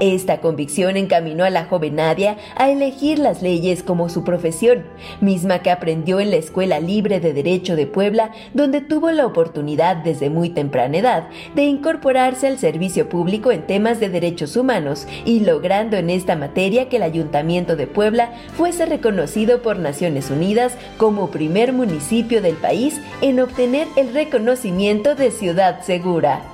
Esta 0.00 0.40
convicción 0.40 0.96
encaminó 0.96 1.44
a 1.44 1.50
la 1.50 1.66
joven 1.66 1.96
Nadia 1.96 2.36
a 2.56 2.68
elegir 2.68 3.20
las 3.20 3.42
leyes 3.42 3.84
como 3.84 4.08
su 4.08 4.24
profesión, 4.24 4.84
misma 5.20 5.60
que 5.60 5.70
aprendió 5.70 6.18
en 6.18 6.30
la 6.30 6.36
Escuela 6.36 6.80
Libre 6.80 7.20
de 7.20 7.32
Derecho 7.32 7.76
de 7.76 7.86
Puebla, 7.86 8.32
donde 8.54 8.80
tuvo 8.80 9.12
la 9.12 9.24
oportunidad 9.24 9.96
desde 9.96 10.30
muy 10.30 10.50
temprana 10.50 10.98
edad 10.98 11.28
de 11.54 11.62
incorporarse 11.62 12.48
al 12.48 12.58
servicio 12.58 13.08
público 13.08 13.52
en 13.52 13.66
temas 13.66 14.00
de 14.00 14.08
derechos 14.08 14.56
humanos 14.56 15.06
y 15.24 15.40
logrando 15.40 15.96
en 15.96 16.10
esta 16.10 16.34
materia 16.34 16.88
que 16.88 16.96
el 16.96 17.04
Ayuntamiento 17.04 17.76
de 17.76 17.86
Puebla 17.86 18.32
fuese 18.56 18.86
reconocido 18.86 19.62
por 19.62 19.78
Naciones 19.78 20.28
Unidas 20.28 20.76
como 20.98 21.30
primer 21.30 21.72
municipio 21.72 22.42
del 22.42 22.56
país 22.56 23.00
en 23.20 23.38
obtener 23.38 23.86
el 23.96 24.12
reconocimiento 24.12 25.14
de 25.14 25.30
ciudad 25.30 25.82
segura. 25.82 26.53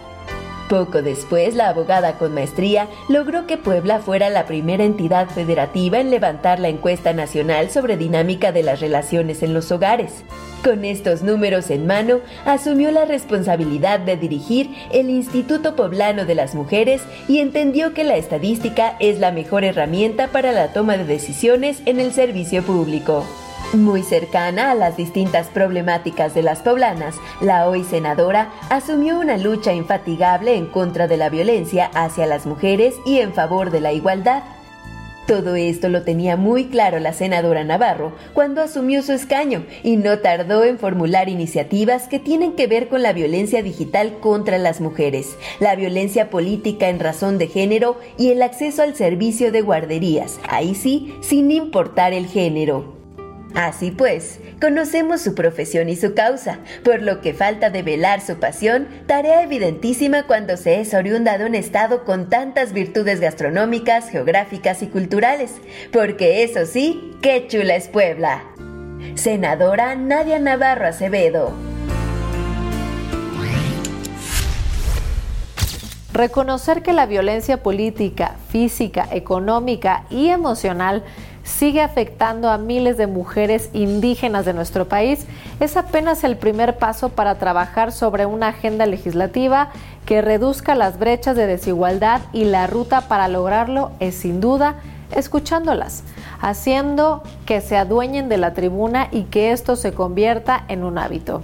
Poco 0.71 1.03
después, 1.03 1.57
la 1.57 1.69
abogada 1.69 2.17
con 2.17 2.33
maestría 2.33 2.87
logró 3.09 3.45
que 3.49 3.57
Puebla 3.57 3.99
fuera 3.99 4.31
la 4.31 4.47
primera 4.47 4.85
entidad 4.85 5.29
federativa 5.29 5.99
en 5.99 6.11
levantar 6.11 6.61
la 6.61 6.69
encuesta 6.69 7.13
nacional 7.13 7.71
sobre 7.71 7.97
dinámica 7.97 8.53
de 8.53 8.63
las 8.63 8.79
relaciones 8.79 9.43
en 9.43 9.53
los 9.53 9.73
hogares. 9.73 10.23
Con 10.63 10.85
estos 10.85 11.23
números 11.23 11.71
en 11.71 11.89
mano, 11.89 12.21
asumió 12.45 12.93
la 12.93 13.05
responsabilidad 13.05 13.99
de 13.99 14.17
dirigir 14.17 14.71
el 14.93 15.11
Instituto 15.11 15.75
Poblano 15.75 16.25
de 16.25 16.37
las 16.37 16.55
Mujeres 16.55 17.03
y 17.27 17.41
entendió 17.41 17.93
que 17.93 18.05
la 18.05 18.15
estadística 18.15 18.95
es 19.01 19.19
la 19.19 19.33
mejor 19.33 19.65
herramienta 19.65 20.29
para 20.29 20.53
la 20.53 20.73
toma 20.73 20.97
de 20.97 21.05
decisiones 21.05 21.83
en 21.85 21.99
el 21.99 22.13
servicio 22.13 22.63
público. 22.63 23.27
Muy 23.73 24.03
cercana 24.03 24.73
a 24.73 24.75
las 24.75 24.97
distintas 24.97 25.47
problemáticas 25.47 26.35
de 26.35 26.43
las 26.43 26.59
poblanas, 26.59 27.15
la 27.41 27.69
hoy 27.69 27.85
senadora 27.85 28.51
asumió 28.69 29.21
una 29.21 29.37
lucha 29.37 29.73
infatigable 29.73 30.57
en 30.57 30.67
contra 30.67 31.07
de 31.07 31.17
la 31.17 31.29
violencia 31.29 31.89
hacia 31.95 32.27
las 32.27 32.47
mujeres 32.47 32.97
y 33.07 33.19
en 33.19 33.33
favor 33.33 33.71
de 33.71 33.81
la 33.81 33.93
igualdad. 33.93 34.43
Todo 35.29 35.55
esto 35.55 35.89
lo 35.89 36.03
tenía 36.03 36.37
muy 36.37 36.65
claro 36.65 36.99
la 36.99 37.13
senadora 37.13 37.63
Navarro 37.63 38.11
cuando 38.35 38.61
asumió 38.61 39.05
su 39.05 39.13
escaño 39.13 39.65
y 39.85 39.97
no 39.97 40.19
tardó 40.19 40.65
en 40.65 40.77
formular 40.77 41.29
iniciativas 41.29 42.09
que 42.09 42.19
tienen 42.19 42.57
que 42.57 42.67
ver 42.67 42.89
con 42.89 43.05
la 43.05 43.13
violencia 43.13 43.63
digital 43.63 44.19
contra 44.19 44.59
las 44.59 44.81
mujeres, 44.81 45.37
la 45.61 45.77
violencia 45.77 46.29
política 46.29 46.89
en 46.89 46.99
razón 46.99 47.39
de 47.39 47.47
género 47.47 48.01
y 48.19 48.33
el 48.33 48.43
acceso 48.43 48.83
al 48.83 48.97
servicio 48.97 49.53
de 49.53 49.63
guarderías, 49.63 50.41
ahí 50.49 50.75
sí, 50.75 51.15
sin 51.21 51.53
importar 51.53 52.13
el 52.13 52.27
género. 52.27 53.00
Así 53.55 53.91
pues, 53.91 54.39
conocemos 54.61 55.21
su 55.21 55.35
profesión 55.35 55.89
y 55.89 55.97
su 55.97 56.15
causa, 56.15 56.59
por 56.85 57.03
lo 57.03 57.21
que 57.21 57.35
falta 57.35 57.69
develar 57.69 58.21
su 58.21 58.37
pasión, 58.37 58.87
tarea 59.07 59.43
evidentísima 59.43 60.27
cuando 60.27 60.57
se 60.57 60.81
es 60.81 60.95
oriunda 60.95 61.37
de 61.37 61.47
un 61.47 61.57
estado 61.57 62.05
con 62.05 62.31
tantas 62.31 62.73
virtudes 62.73 63.21
gastronómicas, 63.21 64.09
geográficas 64.09 64.83
y 64.83 64.87
culturales, 64.87 65.53
porque 65.93 66.45
eso 66.45 66.65
sí, 66.65 67.17
qué 67.23 67.47
chula 67.49 67.75
es 67.75 67.89
Puebla. 67.89 68.45
Senadora 69.15 69.97
Nadia 69.97 70.39
Navarro 70.39 70.87
Acevedo. 70.87 71.53
Reconocer 76.13 76.83
que 76.83 76.93
la 76.93 77.07
violencia 77.07 77.63
política, 77.63 78.37
física, 78.49 79.09
económica 79.13 80.05
y 80.11 80.29
emocional 80.29 81.05
sigue 81.51 81.83
afectando 81.83 82.49
a 82.49 82.57
miles 82.57 82.97
de 82.97 83.07
mujeres 83.07 83.69
indígenas 83.73 84.45
de 84.45 84.55
nuestro 84.55 84.89
país, 84.89 85.27
es 85.59 85.77
apenas 85.77 86.25
el 86.25 86.37
primer 86.37 86.79
paso 86.79 87.11
para 87.11 87.35
trabajar 87.35 87.93
sobre 87.93 88.25
una 88.25 88.49
agenda 88.49 88.87
legislativa 88.87 89.71
que 90.07 90.23
reduzca 90.23 90.75
las 90.75 90.99
brechas 90.99 91.37
de 91.37 91.47
desigualdad 91.47 92.23
y 92.33 92.45
la 92.45 92.67
ruta 92.67 93.03
para 93.03 93.29
lograrlo 93.29 93.91
es 94.01 94.15
sin 94.15 94.41
duda 94.41 94.77
escuchándolas, 95.13 96.05
haciendo 96.41 97.23
que 97.45 97.61
se 97.61 97.77
adueñen 97.77 98.29
de 98.29 98.37
la 98.37 98.55
tribuna 98.55 99.09
y 99.11 99.25
que 99.25 99.53
esto 99.53 99.77
se 99.77 99.93
convierta 99.93 100.65
en 100.69 100.85
un 100.85 100.99
hábito. 100.99 101.43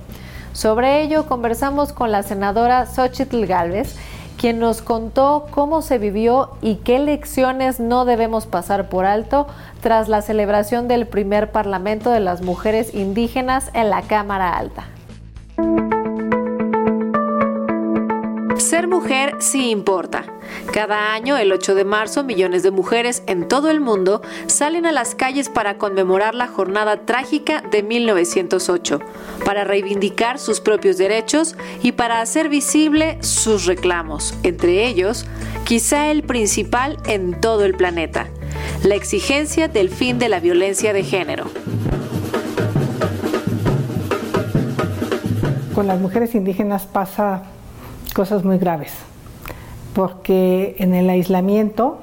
Sobre 0.53 1.03
ello 1.03 1.27
conversamos 1.27 1.93
con 1.93 2.11
la 2.11 2.23
senadora 2.23 2.87
Xochitl 2.87 3.45
Galvez, 3.45 3.97
quien 4.39 4.59
nos 4.59 4.83
contó 4.83 5.47
cómo 5.51 5.83
se 5.83 5.99
vivió 5.99 6.51
y 6.63 6.77
qué 6.77 6.99
lecciones 6.99 7.81
no 7.81 8.05
debemos 8.05 8.47
pasar 8.47 8.89
por 8.89 9.05
alto 9.05 9.47
tras 9.81 10.09
la 10.09 10.23
celebración 10.23 10.89
del 10.89 11.07
primer 11.07 11.53
Parlamento 11.53 12.11
de 12.11 12.21
las 12.21 12.43
Mujeres 12.43 12.95
Indígenas 12.95 13.71
en 13.75 13.91
la 13.91 14.03
Cámara 14.03 14.57
Alta. 14.57 14.96
Ser 18.67 18.89
mujer 18.89 19.37
sí 19.39 19.71
importa. 19.71 20.25
Cada 20.73 21.15
año, 21.15 21.37
el 21.37 21.53
8 21.53 21.77
de 21.77 21.85
marzo, 21.85 22.25
millones 22.25 22.65
de 22.65 22.73
mujeres 22.73 23.23
en 23.29 23.47
todo 23.47 23.71
el 23.71 23.81
mundo 23.81 24.23
salen 24.49 24.87
a 24.87 24.91
las 24.93 25.15
calles 25.15 25.49
para 25.49 25.79
conmemorar 25.79 26.35
la 26.35 26.49
jornada 26.49 27.07
trágica 27.07 27.61
de 27.61 27.85
1908, 27.85 28.99
para 29.45 29.63
reivindicar 29.63 30.41
sus 30.41 30.61
propios 30.61 30.99
derechos 30.99 31.55
y 31.81 31.93
para 31.93 32.21
hacer 32.21 32.49
visible 32.49 33.19
sus 33.23 33.67
reclamos, 33.67 34.35
entre 34.43 34.85
ellos, 34.89 35.27
quizá 35.63 36.11
el 36.11 36.25
principal 36.25 36.99
en 37.07 37.41
todo 37.41 37.65
el 37.65 37.77
planeta, 37.77 38.27
la 38.83 38.97
exigencia 38.97 39.69
del 39.69 39.91
fin 39.91 40.19
de 40.19 40.29
la 40.29 40.41
violencia 40.41 40.93
de 40.93 41.05
género. 41.05 41.45
Con 45.73 45.87
las 45.87 46.01
mujeres 46.01 46.35
indígenas 46.35 46.85
pasa 46.87 47.45
cosas 48.17 48.45
muy 48.45 48.57
graves, 48.57 48.95
porque 49.95 50.75
en 50.79 50.95
el 50.95 51.11
aislamiento, 51.11 51.99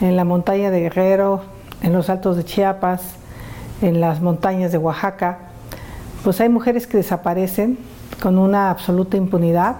en 0.00 0.16
la 0.16 0.24
montaña 0.24 0.72
de 0.72 0.80
Guerrero, 0.80 1.42
en 1.82 1.92
los 1.92 2.10
altos 2.10 2.36
de 2.36 2.44
Chiapas, 2.44 3.14
en 3.80 4.00
las 4.00 4.20
montañas 4.20 4.72
de 4.72 4.78
Oaxaca, 4.78 5.38
pues 6.24 6.40
hay 6.40 6.48
mujeres 6.48 6.88
que 6.88 6.96
desaparecen 6.96 7.78
con 8.20 8.38
una 8.38 8.70
absoluta 8.70 9.16
impunidad 9.16 9.76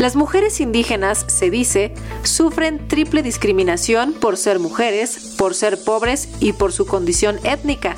las 0.00 0.16
mujeres 0.16 0.62
indígenas, 0.62 1.26
se 1.28 1.50
dice, 1.50 1.92
sufren 2.22 2.88
triple 2.88 3.22
discriminación 3.22 4.14
por 4.14 4.38
ser 4.38 4.58
mujeres, 4.58 5.34
por 5.36 5.54
ser 5.54 5.78
pobres 5.84 6.30
y 6.40 6.54
por 6.54 6.72
su 6.72 6.86
condición 6.86 7.36
étnica, 7.44 7.96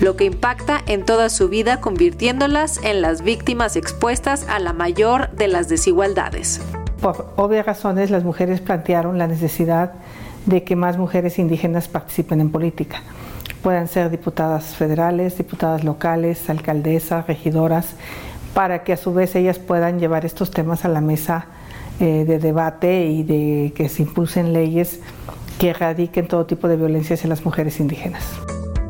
lo 0.00 0.16
que 0.16 0.24
impacta 0.24 0.82
en 0.86 1.04
toda 1.04 1.28
su 1.28 1.48
vida 1.48 1.80
convirtiéndolas 1.80 2.80
en 2.82 3.00
las 3.00 3.22
víctimas 3.22 3.76
expuestas 3.76 4.48
a 4.48 4.58
la 4.58 4.72
mayor 4.72 5.30
de 5.30 5.46
las 5.46 5.68
desigualdades. 5.68 6.60
Por 7.00 7.32
obvias 7.36 7.66
razones, 7.66 8.10
las 8.10 8.24
mujeres 8.24 8.60
plantearon 8.60 9.18
la 9.18 9.28
necesidad 9.28 9.92
de 10.46 10.64
que 10.64 10.74
más 10.74 10.98
mujeres 10.98 11.38
indígenas 11.38 11.86
participen 11.86 12.40
en 12.40 12.50
política. 12.50 13.02
Puedan 13.62 13.86
ser 13.86 14.10
diputadas 14.10 14.74
federales, 14.74 15.38
diputadas 15.38 15.84
locales, 15.84 16.50
alcaldesas, 16.50 17.28
regidoras, 17.28 17.94
para 18.54 18.84
que 18.84 18.92
a 18.92 18.96
su 18.96 19.12
vez 19.12 19.34
ellas 19.34 19.58
puedan 19.58 19.98
llevar 19.98 20.24
estos 20.24 20.50
temas 20.50 20.84
a 20.84 20.88
la 20.88 21.00
mesa 21.00 21.46
eh, 22.00 22.24
de 22.24 22.38
debate 22.38 23.06
y 23.06 23.22
de 23.22 23.72
que 23.74 23.88
se 23.88 24.02
impulsen 24.02 24.52
leyes 24.52 25.00
que 25.58 25.70
erradiquen 25.70 26.28
todo 26.28 26.46
tipo 26.46 26.68
de 26.68 26.76
violencia 26.76 27.14
hacia 27.14 27.28
las 27.28 27.44
mujeres 27.44 27.80
indígenas. 27.80 28.24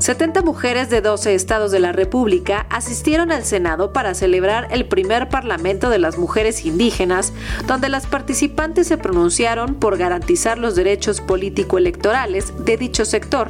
70 0.05 0.43
mujeres 0.43 0.91
de 0.91 1.01
12 1.01 1.35
estados 1.35 1.73
de 1.73 1.81
la 1.81 1.91
República 1.91 2.67
asistieron 2.69 3.33
al 3.33 3.43
Senado 3.43 3.95
para 3.95 4.13
celebrar 4.13 4.69
el 4.71 4.85
primer 4.85 5.31
Parlamento 5.31 5.89
de 5.89 5.99
las 5.99 6.19
Mujeres 6.19 6.67
Indígenas, 6.67 7.33
donde 7.67 7.89
las 7.89 8.07
participantes 8.07 8.87
se 8.87 8.99
pronunciaron 8.99 9.77
por 9.77 9.97
garantizar 9.97 10.59
los 10.59 10.75
derechos 10.75 11.23
político-electorales 11.23 12.53
de 12.67 12.77
dicho 12.77 13.07
sector 13.07 13.49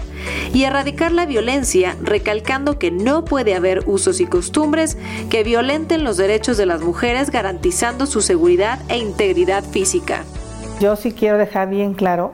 y 0.53 0.63
erradicar 0.63 1.11
la 1.11 1.27
violencia, 1.27 1.97
recalcando 2.01 2.79
que 2.79 2.93
no 2.93 3.25
puede 3.25 3.57
haber 3.57 3.83
usos 3.89 4.21
y 4.21 4.27
costumbres 4.27 4.97
que 5.31 5.43
violenten 5.43 6.05
los 6.05 6.19
derechos 6.19 6.57
de 6.57 6.67
las 6.67 6.83
mujeres, 6.83 7.31
garantizando 7.31 8.07
su 8.07 8.21
seguridad 8.21 8.79
e 8.89 8.99
integridad 8.99 9.65
física. 9.65 10.23
Yo 10.79 10.95
sí 10.95 11.11
quiero 11.11 11.37
dejar 11.37 11.69
bien 11.69 11.95
claro 11.95 12.33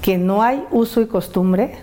que 0.00 0.16
no 0.16 0.44
hay 0.44 0.62
uso 0.70 1.00
y 1.00 1.08
costumbre 1.08 1.74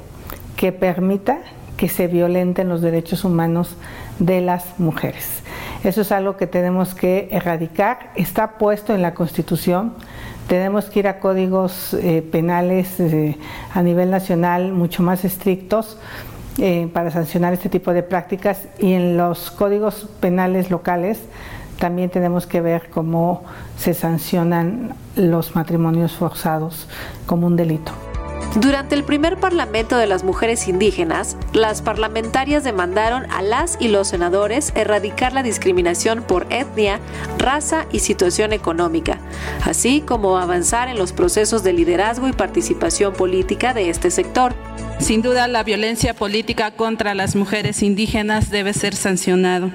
que 0.55 0.71
permita 0.71 1.41
que 1.77 1.89
se 1.89 2.07
violenten 2.07 2.69
los 2.69 2.81
derechos 2.81 3.23
humanos 3.23 3.75
de 4.19 4.41
las 4.41 4.79
mujeres. 4.79 5.41
Eso 5.83 6.01
es 6.01 6.11
algo 6.11 6.37
que 6.37 6.47
tenemos 6.47 6.95
que 6.95 7.27
erradicar, 7.31 8.11
está 8.15 8.57
puesto 8.57 8.95
en 8.95 9.01
la 9.01 9.13
Constitución, 9.13 9.93
tenemos 10.47 10.85
que 10.85 10.99
ir 10.99 11.07
a 11.07 11.19
códigos 11.19 11.93
eh, 11.93 12.21
penales 12.21 12.99
eh, 12.99 13.37
a 13.73 13.81
nivel 13.81 14.11
nacional 14.11 14.71
mucho 14.71 15.01
más 15.01 15.25
estrictos 15.25 15.97
eh, 16.57 16.87
para 16.93 17.11
sancionar 17.11 17.53
este 17.53 17.67
tipo 17.67 17.93
de 17.93 18.03
prácticas 18.03 18.61
y 18.79 18.93
en 18.93 19.17
los 19.17 19.51
códigos 19.51 20.07
penales 20.19 20.69
locales 20.69 21.19
también 21.79 22.09
tenemos 22.09 22.47
que 22.47 22.61
ver 22.61 22.89
cómo 22.89 23.43
se 23.77 23.93
sancionan 23.93 24.93
los 25.15 25.55
matrimonios 25.55 26.13
forzados 26.13 26.87
como 27.25 27.47
un 27.47 27.55
delito. 27.55 27.91
Durante 28.55 28.95
el 28.95 29.03
primer 29.03 29.37
Parlamento 29.37 29.97
de 29.97 30.07
las 30.07 30.23
Mujeres 30.23 30.69
Indígenas, 30.69 31.35
las 31.55 31.81
parlamentarias 31.81 32.65
demandaron 32.65 33.31
a 33.31 33.41
las 33.41 33.77
y 33.79 33.87
los 33.87 34.09
senadores 34.09 34.73
erradicar 34.75 35.31
la 35.31 35.41
discriminación 35.41 36.21
por 36.21 36.47
etnia, 36.49 36.99
raza 37.37 37.85
y 37.93 37.99
situación 37.99 38.51
económica, 38.51 39.19
así 39.63 40.01
como 40.01 40.37
avanzar 40.37 40.89
en 40.89 40.97
los 40.97 41.13
procesos 41.13 41.63
de 41.63 41.71
liderazgo 41.71 42.27
y 42.27 42.33
participación 42.33 43.13
política 43.13 43.73
de 43.73 43.89
este 43.89 44.11
sector. 44.11 44.53
Sin 44.99 45.21
duda, 45.21 45.47
la 45.47 45.63
violencia 45.63 46.13
política 46.13 46.71
contra 46.71 47.15
las 47.15 47.37
mujeres 47.37 47.83
indígenas 47.83 48.49
debe 48.49 48.73
ser 48.73 48.93
sancionado. 48.93 49.71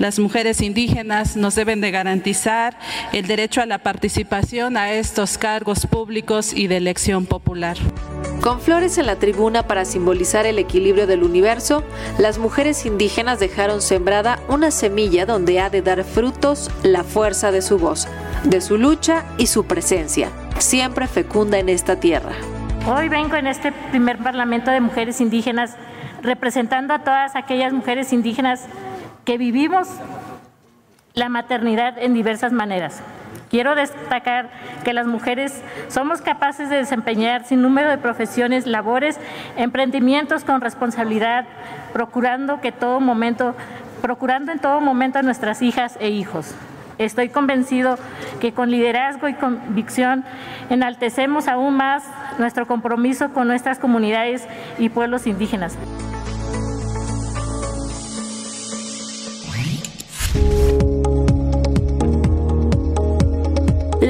Las 0.00 0.18
mujeres 0.18 0.62
indígenas 0.62 1.36
nos 1.36 1.54
deben 1.54 1.82
de 1.82 1.90
garantizar 1.90 2.74
el 3.12 3.26
derecho 3.26 3.60
a 3.60 3.66
la 3.66 3.78
participación 3.78 4.78
a 4.78 4.92
estos 4.92 5.36
cargos 5.36 5.86
públicos 5.86 6.54
y 6.54 6.68
de 6.68 6.78
elección 6.78 7.26
popular. 7.26 7.76
Con 8.40 8.60
flores 8.62 8.96
en 8.96 9.06
la 9.06 9.16
tribuna 9.16 9.66
para 9.66 9.84
simbolizar 9.84 10.46
el 10.46 10.58
equilibrio 10.58 11.06
del 11.06 11.22
universo, 11.22 11.84
las 12.18 12.38
mujeres 12.38 12.86
indígenas 12.86 13.40
dejaron 13.40 13.82
sembrada 13.82 14.38
una 14.48 14.70
semilla 14.70 15.26
donde 15.26 15.60
ha 15.60 15.68
de 15.68 15.82
dar 15.82 16.02
frutos 16.02 16.70
la 16.82 17.04
fuerza 17.04 17.52
de 17.52 17.60
su 17.60 17.78
voz, 17.78 18.08
de 18.44 18.62
su 18.62 18.78
lucha 18.78 19.26
y 19.36 19.48
su 19.48 19.66
presencia, 19.66 20.30
siempre 20.58 21.08
fecunda 21.08 21.58
en 21.58 21.68
esta 21.68 22.00
tierra. 22.00 22.32
Hoy 22.86 23.10
vengo 23.10 23.36
en 23.36 23.46
este 23.46 23.70
primer 23.90 24.16
Parlamento 24.16 24.70
de 24.70 24.80
Mujeres 24.80 25.20
Indígenas 25.20 25.76
representando 26.22 26.94
a 26.94 27.00
todas 27.00 27.36
aquellas 27.36 27.74
mujeres 27.74 28.12
indígenas 28.14 28.66
que 29.24 29.38
vivimos 29.38 29.88
la 31.14 31.28
maternidad 31.28 31.98
en 31.98 32.14
diversas 32.14 32.52
maneras. 32.52 33.02
Quiero 33.50 33.74
destacar 33.74 34.48
que 34.84 34.92
las 34.92 35.06
mujeres 35.06 35.60
somos 35.88 36.22
capaces 36.22 36.70
de 36.70 36.76
desempeñar 36.76 37.44
sin 37.44 37.62
número 37.62 37.90
de 37.90 37.98
profesiones, 37.98 38.66
labores, 38.66 39.18
emprendimientos 39.56 40.44
con 40.44 40.60
responsabilidad, 40.60 41.46
procurando 41.92 42.60
que 42.60 42.70
todo 42.70 43.00
momento, 43.00 43.56
procurando 44.02 44.52
en 44.52 44.60
todo 44.60 44.80
momento 44.80 45.18
a 45.18 45.22
nuestras 45.22 45.62
hijas 45.62 45.96
e 46.00 46.10
hijos. 46.10 46.54
Estoy 46.98 47.30
convencido 47.30 47.98
que 48.40 48.52
con 48.52 48.70
liderazgo 48.70 49.26
y 49.26 49.34
convicción 49.34 50.22
enaltecemos 50.68 51.48
aún 51.48 51.74
más 51.74 52.04
nuestro 52.38 52.66
compromiso 52.66 53.30
con 53.30 53.48
nuestras 53.48 53.78
comunidades 53.78 54.46
y 54.78 54.90
pueblos 54.90 55.26
indígenas. 55.26 55.76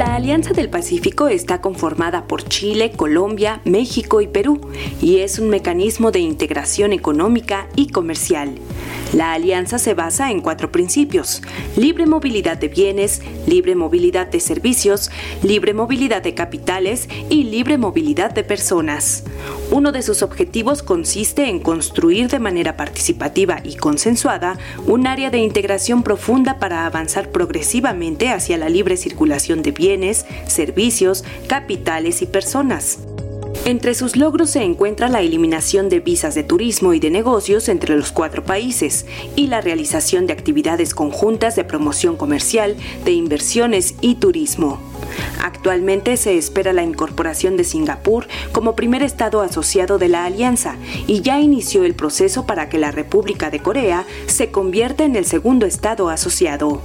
La 0.00 0.14
Alianza 0.14 0.54
del 0.54 0.70
Pacífico 0.70 1.28
está 1.28 1.60
conformada 1.60 2.26
por 2.26 2.48
Chile, 2.48 2.90
Colombia, 2.90 3.60
México 3.66 4.22
y 4.22 4.28
Perú 4.28 4.58
y 5.02 5.18
es 5.18 5.38
un 5.38 5.50
mecanismo 5.50 6.10
de 6.10 6.20
integración 6.20 6.94
económica 6.94 7.68
y 7.76 7.88
comercial. 7.88 8.54
La 9.12 9.34
alianza 9.34 9.78
se 9.78 9.92
basa 9.92 10.30
en 10.30 10.40
cuatro 10.40 10.72
principios. 10.72 11.42
Libre 11.76 12.06
movilidad 12.06 12.56
de 12.56 12.68
bienes, 12.68 13.20
libre 13.46 13.74
movilidad 13.74 14.28
de 14.28 14.40
servicios, 14.40 15.10
libre 15.42 15.74
movilidad 15.74 16.22
de 16.22 16.32
capitales 16.32 17.06
y 17.28 17.44
libre 17.44 17.76
movilidad 17.76 18.32
de 18.32 18.42
personas. 18.42 19.24
Uno 19.70 19.92
de 19.92 20.02
sus 20.02 20.22
objetivos 20.22 20.82
consiste 20.82 21.48
en 21.48 21.60
construir 21.60 22.28
de 22.28 22.40
manera 22.40 22.76
participativa 22.76 23.60
y 23.62 23.76
consensuada 23.76 24.58
un 24.84 25.06
área 25.06 25.30
de 25.30 25.38
integración 25.38 26.02
profunda 26.02 26.58
para 26.58 26.86
avanzar 26.86 27.30
progresivamente 27.30 28.30
hacia 28.30 28.58
la 28.58 28.68
libre 28.68 28.96
circulación 28.96 29.62
de 29.62 29.70
bienes, 29.70 30.26
servicios, 30.48 31.24
capitales 31.46 32.20
y 32.20 32.26
personas. 32.26 32.98
Entre 33.66 33.94
sus 33.94 34.16
logros 34.16 34.50
se 34.50 34.62
encuentra 34.62 35.08
la 35.08 35.20
eliminación 35.20 35.90
de 35.90 36.00
visas 36.00 36.34
de 36.34 36.42
turismo 36.42 36.94
y 36.94 36.98
de 36.98 37.10
negocios 37.10 37.68
entre 37.68 37.94
los 37.94 38.10
cuatro 38.10 38.42
países 38.42 39.04
y 39.36 39.48
la 39.48 39.60
realización 39.60 40.26
de 40.26 40.32
actividades 40.32 40.94
conjuntas 40.94 41.56
de 41.56 41.64
promoción 41.64 42.16
comercial, 42.16 42.76
de 43.04 43.12
inversiones 43.12 43.94
y 44.00 44.14
turismo. 44.14 44.80
Actualmente 45.42 46.16
se 46.16 46.38
espera 46.38 46.72
la 46.72 46.82
incorporación 46.82 47.56
de 47.58 47.64
Singapur 47.64 48.26
como 48.52 48.74
primer 48.74 49.02
estado 49.02 49.42
asociado 49.42 49.98
de 49.98 50.08
la 50.08 50.24
alianza 50.24 50.76
y 51.06 51.20
ya 51.20 51.38
inició 51.38 51.84
el 51.84 51.94
proceso 51.94 52.46
para 52.46 52.70
que 52.70 52.78
la 52.78 52.90
República 52.90 53.50
de 53.50 53.60
Corea 53.60 54.06
se 54.26 54.50
convierta 54.50 55.04
en 55.04 55.16
el 55.16 55.26
segundo 55.26 55.66
estado 55.66 56.08
asociado. 56.08 56.80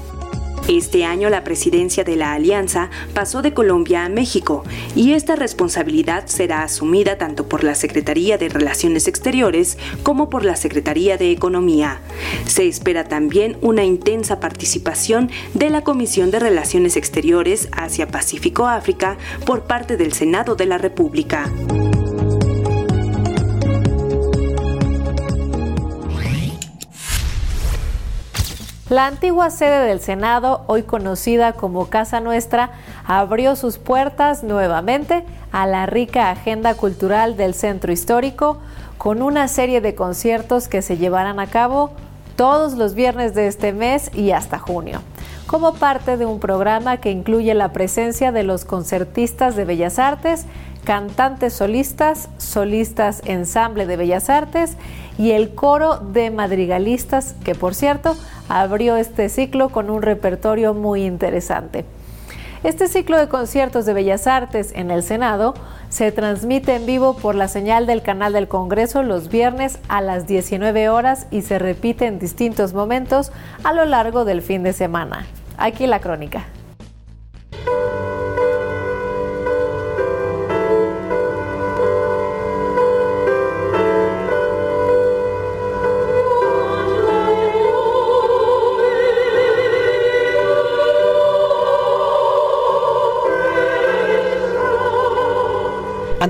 Este 0.68 1.06
año 1.06 1.30
la 1.30 1.44
presidencia 1.44 2.04
de 2.04 2.16
la 2.16 2.34
alianza 2.34 2.90
pasó 3.14 3.44
de 3.44 3.54
Colombia 3.54 4.04
a 4.04 4.10
México 4.10 4.64
y 4.96 5.14
esta 5.14 5.36
responsabilidad 5.36 6.26
será 6.26 6.64
asumida 6.64 7.20
tanto 7.20 7.48
por 7.48 7.64
la 7.64 7.76
Secretaría 7.76 8.40
de 8.40 8.50
Relaciones 8.50 9.08
Exteriores 9.08 9.78
como 10.02 10.28
por 10.28 10.44
la 10.44 10.56
Secretaría 10.56 11.18
de 11.18 11.30
Economía. 11.30 12.00
Se 12.48 12.68
espera 12.68 13.04
también 13.04 13.58
una 13.62 13.84
intensa 13.84 14.40
participación 14.40 15.30
de 15.54 15.70
la 15.70 15.84
Comisión 15.84 16.32
de 16.32 16.40
Relaciones 16.40 16.98
Exteriores 16.98 17.70
Asia-Pacífico-África 17.72 19.18
por 19.46 19.66
parte 19.66 19.98
del 19.98 20.14
Senado 20.14 20.56
de 20.56 20.66
la 20.66 20.80
República. 20.80 21.52
La 28.90 29.08
antigua 29.08 29.50
sede 29.50 29.88
del 29.88 30.00
Senado, 30.00 30.64
hoy 30.68 30.84
conocida 30.84 31.54
como 31.54 31.88
Casa 31.88 32.20
Nuestra, 32.20 32.70
abrió 33.04 33.56
sus 33.56 33.80
puertas 33.80 34.44
nuevamente 34.44 35.26
a 35.52 35.66
la 35.66 35.88
rica 35.88 36.30
agenda 36.30 36.76
cultural 36.76 37.36
del 37.36 37.56
centro 37.56 37.92
histórico 37.92 38.60
con 39.00 39.24
una 39.24 39.48
serie 39.48 39.82
de 39.82 39.96
conciertos 39.96 40.68
que 40.68 40.84
se 40.84 40.98
llevarán 40.98 41.40
a 41.40 41.48
cabo 41.48 41.94
todos 42.36 42.74
los 42.74 42.94
viernes 42.94 43.34
de 43.34 43.48
este 43.48 43.74
mes 43.74 44.12
y 44.14 44.30
hasta 44.34 44.60
junio, 44.60 45.02
como 45.48 45.74
parte 45.74 46.16
de 46.16 46.28
un 46.28 46.40
programa 46.40 46.98
que 46.98 47.10
incluye 47.10 47.56
la 47.56 47.74
presencia 47.74 48.32
de 48.32 48.44
los 48.44 48.66
concertistas 48.66 49.56
de 49.56 49.66
Bellas 49.66 49.98
Artes, 49.98 50.46
cantantes 50.86 51.54
solistas, 51.54 52.30
solistas 52.38 53.22
ensamble 53.26 53.86
de 53.86 53.98
Bellas 53.98 54.30
Artes 54.30 54.78
y 55.18 55.32
el 55.32 55.54
coro 55.54 55.98
de 55.98 56.32
madrigalistas, 56.32 57.36
que 57.44 57.56
por 57.56 57.76
cierto 57.76 58.16
abrió 58.48 58.96
este 58.96 59.28
ciclo 59.28 59.70
con 59.70 59.90
un 59.90 60.02
repertorio 60.02 60.74
muy 60.74 61.04
interesante. 61.04 61.84
Este 62.64 62.88
ciclo 62.88 63.18
de 63.18 63.28
conciertos 63.28 63.86
de 63.86 63.94
Bellas 63.94 64.26
Artes 64.26 64.72
en 64.74 64.90
el 64.90 65.04
Senado 65.04 65.54
se 65.90 66.12
transmite 66.12 66.76
en 66.76 66.86
vivo 66.86 67.16
por 67.16 67.36
la 67.36 67.48
señal 67.48 67.86
del 67.86 68.02
canal 68.02 68.34
del 68.34 68.48
Congreso 68.48 69.04
los 69.04 69.30
viernes 69.30 69.80
a 69.88 70.02
las 70.02 70.26
19 70.26 70.90
horas 70.90 71.28
y 71.30 71.42
se 71.42 71.60
repite 71.60 72.06
en 72.06 72.20
distintos 72.20 72.74
momentos 72.74 73.32
a 73.64 73.74
lo 73.74 73.86
largo 73.86 74.26
del 74.26 74.42
fin 74.42 74.64
de 74.64 74.74
semana. 74.74 75.28
Aquí 75.58 75.86
la 75.86 76.00
crónica. 76.00 76.46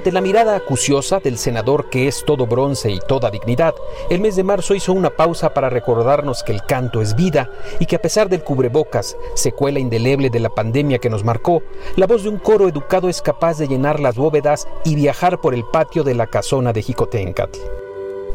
Ante 0.06 0.14
la 0.14 0.22
mirada 0.22 0.56
acuciosa 0.56 1.20
del 1.20 1.40
senador 1.40 1.90
que 1.90 2.08
es 2.08 2.24
todo 2.26 2.46
bronce 2.46 2.92
y 2.92 3.00
toda 3.00 3.32
dignidad, 3.32 3.74
el 4.12 4.22
mes 4.22 4.36
de 4.36 4.44
marzo 4.44 4.76
hizo 4.76 4.94
una 4.94 5.10
pausa 5.10 5.56
para 5.56 5.68
recordarnos 5.72 6.44
que 6.44 6.52
el 6.52 6.62
canto 6.62 7.02
es 7.02 7.16
vida 7.16 7.50
y 7.80 7.88
que 7.88 7.96
a 7.96 8.02
pesar 8.04 8.30
del 8.30 8.44
cubrebocas, 8.44 9.18
secuela 9.34 9.80
indeleble 9.80 10.30
de 10.30 10.40
la 10.40 10.50
pandemia 10.50 11.00
que 11.00 11.10
nos 11.10 11.24
marcó, 11.24 11.64
la 11.96 12.06
voz 12.06 12.22
de 12.22 12.30
un 12.30 12.38
coro 12.38 12.68
educado 12.68 13.10
es 13.10 13.20
capaz 13.20 13.58
de 13.58 13.68
llenar 13.68 14.00
las 14.00 14.16
bóvedas 14.16 14.68
y 14.84 14.94
viajar 14.94 15.42
por 15.42 15.56
el 15.56 15.64
patio 15.66 16.04
de 16.04 16.14
la 16.14 16.28
casona 16.28 16.72
de 16.72 16.84
Jicotencatl. 16.84 17.85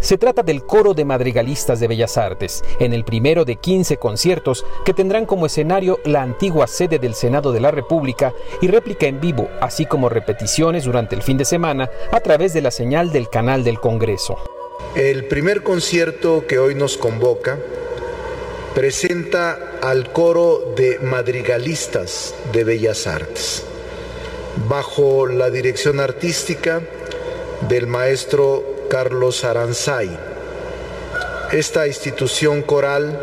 Se 0.01 0.17
trata 0.17 0.43
del 0.43 0.65
coro 0.65 0.95
de 0.95 1.05
madrigalistas 1.05 1.79
de 1.79 1.87
Bellas 1.87 2.17
Artes, 2.17 2.65
en 2.79 2.95
el 2.95 3.05
primero 3.05 3.45
de 3.45 3.57
15 3.57 3.99
conciertos 3.99 4.65
que 4.83 4.95
tendrán 4.95 5.27
como 5.27 5.45
escenario 5.45 6.01
la 6.05 6.23
antigua 6.23 6.67
sede 6.67 6.99
del 6.99 7.15
Senado 7.15 7.53
de 7.53 7.61
la 7.61 7.71
República 7.71 8.33
y 8.63 8.69
réplica 8.69 9.07
en 9.07 9.21
vivo, 9.21 9.51
así 9.61 9.85
como 9.85 10.09
repeticiones 10.09 10.85
durante 10.85 11.15
el 11.15 11.23
fin 11.23 11.37
de 11.37 11.45
semana 11.45 11.91
a 12.13 12.21
través 12.21 12.55
de 12.55 12.63
la 12.63 12.71
señal 12.71 13.13
del 13.13 13.29
canal 13.29 13.63
del 13.63 13.79
Congreso. 13.79 14.39
El 14.95 15.27
primer 15.27 15.63
concierto 15.63 16.47
que 16.47 16.59
hoy 16.59 16.75
nos 16.75 16.97
convoca 16.97 17.59
presenta 18.75 19.79
al 19.83 20.13
coro 20.13 20.73
de 20.77 20.99
madrigalistas 21.01 22.35
de 22.55 22.65
Bellas 22.65 23.07
Artes, 23.07 23.65
bajo 24.67 25.27
la 25.27 25.51
dirección 25.51 26.01
artística 26.01 26.81
del 27.69 27.87
maestro 27.87 28.80
Carlos 28.91 29.45
Aranzay. 29.45 30.11
Esta 31.53 31.87
institución 31.87 32.63
coral 32.63 33.17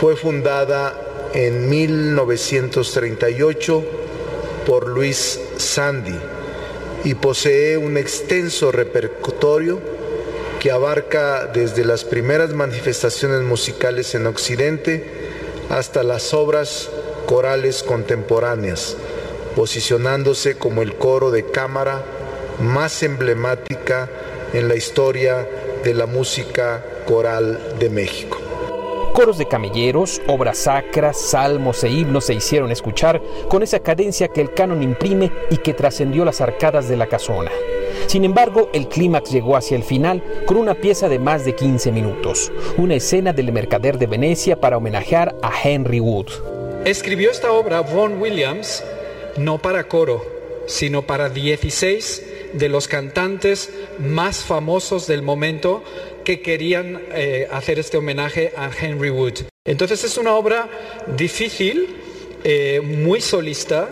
fue 0.00 0.16
fundada 0.16 1.30
en 1.32 1.68
1938 1.68 3.84
por 4.66 4.88
Luis 4.88 5.38
Sandy 5.56 6.18
y 7.04 7.14
posee 7.14 7.76
un 7.76 7.96
extenso 7.96 8.72
repertorio 8.72 9.78
que 10.58 10.72
abarca 10.72 11.46
desde 11.46 11.84
las 11.84 12.04
primeras 12.04 12.52
manifestaciones 12.52 13.42
musicales 13.42 14.16
en 14.16 14.26
Occidente 14.26 15.04
hasta 15.70 16.02
las 16.02 16.34
obras 16.34 16.90
corales 17.26 17.84
contemporáneas, 17.84 18.96
posicionándose 19.54 20.56
como 20.56 20.82
el 20.82 20.96
coro 20.96 21.30
de 21.30 21.46
cámara 21.46 22.02
más 22.60 23.04
emblemática 23.04 24.10
en 24.52 24.68
la 24.68 24.74
historia 24.76 25.48
de 25.84 25.94
la 25.94 26.06
música 26.06 26.84
coral 27.06 27.76
de 27.78 27.90
México. 27.90 28.38
Coros 29.12 29.36
de 29.36 29.46
camelleros, 29.46 30.22
obras 30.26 30.58
sacras, 30.58 31.20
salmos 31.20 31.84
e 31.84 31.90
himnos 31.90 32.24
se 32.24 32.34
hicieron 32.34 32.70
escuchar 32.70 33.20
con 33.48 33.62
esa 33.62 33.80
cadencia 33.80 34.28
que 34.28 34.40
el 34.40 34.54
canon 34.54 34.82
imprime 34.82 35.30
y 35.50 35.58
que 35.58 35.74
trascendió 35.74 36.24
las 36.24 36.40
arcadas 36.40 36.88
de 36.88 36.96
la 36.96 37.06
casona. 37.06 37.50
Sin 38.06 38.24
embargo, 38.24 38.70
el 38.72 38.88
clímax 38.88 39.30
llegó 39.30 39.56
hacia 39.56 39.76
el 39.76 39.82
final 39.82 40.22
con 40.46 40.56
una 40.56 40.74
pieza 40.74 41.08
de 41.10 41.18
más 41.18 41.44
de 41.44 41.54
15 41.54 41.92
minutos, 41.92 42.50
una 42.78 42.94
escena 42.94 43.34
del 43.34 43.52
Mercader 43.52 43.98
de 43.98 44.06
Venecia 44.06 44.58
para 44.58 44.78
homenajear 44.78 45.36
a 45.42 45.52
Henry 45.62 46.00
Wood. 46.00 46.28
Escribió 46.86 47.30
esta 47.30 47.52
obra 47.52 47.82
Vaughan 47.82 48.20
Williams 48.20 48.82
no 49.36 49.58
para 49.58 49.84
coro, 49.84 50.24
sino 50.66 51.02
para 51.02 51.28
16 51.28 52.41
de 52.52 52.68
los 52.68 52.88
cantantes 52.88 53.70
más 53.98 54.44
famosos 54.44 55.06
del 55.06 55.22
momento 55.22 55.82
que 56.24 56.40
querían 56.40 57.00
eh, 57.12 57.48
hacer 57.50 57.78
este 57.78 57.96
homenaje 57.96 58.52
a 58.56 58.70
Henry 58.70 59.10
Wood. 59.10 59.44
Entonces 59.64 60.04
es 60.04 60.16
una 60.18 60.34
obra 60.34 60.68
difícil, 61.16 61.96
eh, 62.44 62.80
muy 62.80 63.20
solista, 63.20 63.88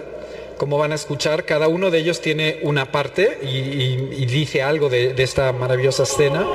como 0.59 0.79
van 0.79 0.93
a 0.93 0.97
escuchar, 0.97 1.45
cada 1.47 1.69
uno 1.69 1.91
de 1.91 1.99
ellos 1.99 2.21
tiene 2.21 2.59
una 2.63 2.93
parte 2.93 3.39
y, 3.43 4.27
dice 4.27 4.63
algo 4.63 4.89
de 4.89 5.15
esta 5.23 5.53
maravillosa 5.53 6.03
escena. 6.03 6.47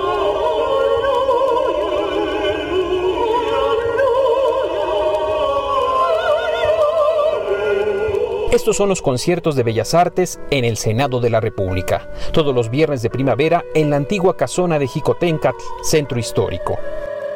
Estos 8.55 8.77
son 8.77 8.87
los 8.87 9.01
conciertos 9.01 9.57
de 9.57 9.63
Bellas 9.63 9.93
Artes 9.93 10.39
en 10.49 10.63
el 10.63 10.77
Senado 10.77 11.19
de 11.19 11.29
la 11.29 11.41
República, 11.41 12.09
todos 12.31 12.55
los 12.55 12.69
viernes 12.69 13.01
de 13.01 13.09
primavera 13.09 13.65
en 13.73 13.89
la 13.89 13.97
antigua 13.97 14.37
casona 14.37 14.79
de 14.79 14.87
Jicotencatl, 14.87 15.57
centro 15.83 16.17
histórico. 16.17 16.79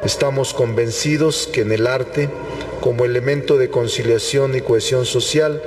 Estamos 0.01 0.53
convencidos 0.53 1.47
que 1.47 1.59
en 1.59 1.73
el 1.73 1.87
arte, 1.87 2.29
como 2.79 3.03
elemento 3.03 3.57
de 3.57 3.69
conciliación 3.69 4.55
y 4.55 4.61
cohesión 4.61 5.05
social, 5.05 5.61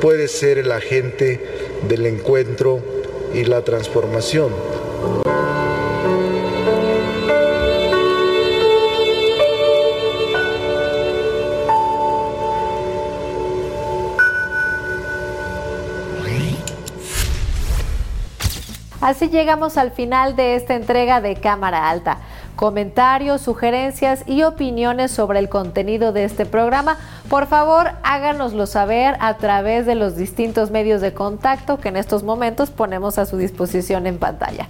puede 0.00 0.28
ser 0.28 0.58
el 0.58 0.70
agente 0.70 1.44
del 1.88 2.06
encuentro 2.06 2.78
y 3.34 3.46
la 3.46 3.62
transformación. 3.62 4.52
Así 19.04 19.28
llegamos 19.28 19.76
al 19.76 19.90
final 19.90 20.34
de 20.34 20.54
esta 20.54 20.74
entrega 20.74 21.20
de 21.20 21.34
Cámara 21.34 21.90
Alta. 21.90 22.20
Comentarios, 22.56 23.42
sugerencias 23.42 24.24
y 24.26 24.44
opiniones 24.44 25.10
sobre 25.10 25.40
el 25.40 25.50
contenido 25.50 26.14
de 26.14 26.24
este 26.24 26.46
programa, 26.46 26.96
por 27.28 27.46
favor 27.46 27.90
háganoslo 28.02 28.64
saber 28.64 29.16
a 29.20 29.34
través 29.36 29.84
de 29.84 29.94
los 29.94 30.16
distintos 30.16 30.70
medios 30.70 31.02
de 31.02 31.12
contacto 31.12 31.78
que 31.80 31.90
en 31.90 31.98
estos 31.98 32.22
momentos 32.22 32.70
ponemos 32.70 33.18
a 33.18 33.26
su 33.26 33.36
disposición 33.36 34.06
en 34.06 34.16
pantalla. 34.16 34.68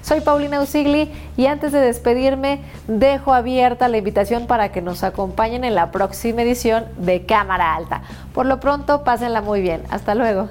Soy 0.00 0.20
Paulina 0.20 0.60
Usigli 0.60 1.10
y 1.36 1.46
antes 1.46 1.72
de 1.72 1.80
despedirme 1.80 2.60
dejo 2.86 3.34
abierta 3.34 3.88
la 3.88 3.96
invitación 3.96 4.46
para 4.46 4.70
que 4.70 4.80
nos 4.80 5.02
acompañen 5.02 5.64
en 5.64 5.74
la 5.74 5.90
próxima 5.90 6.42
edición 6.42 6.84
de 6.98 7.26
Cámara 7.26 7.74
Alta. 7.74 8.02
Por 8.32 8.46
lo 8.46 8.60
pronto, 8.60 9.02
pásenla 9.02 9.42
muy 9.42 9.60
bien. 9.60 9.82
Hasta 9.90 10.14
luego 10.14 10.50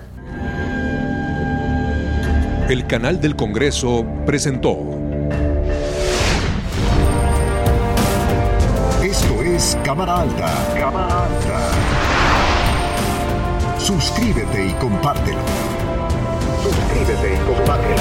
el 2.72 2.88
canal 2.88 3.20
del 3.20 3.36
Congreso 3.36 4.06
presentó. 4.26 4.78
Esto 9.04 9.42
es 9.44 9.78
Cámara 9.84 10.22
Alta. 10.22 10.48
Cámara 10.80 11.26
Alta. 11.26 11.72
Suscríbete 13.78 14.68
y 14.68 14.72
compártelo. 14.74 15.40
Suscríbete 16.64 17.34
y 17.34 17.38
compártelo. 17.46 17.92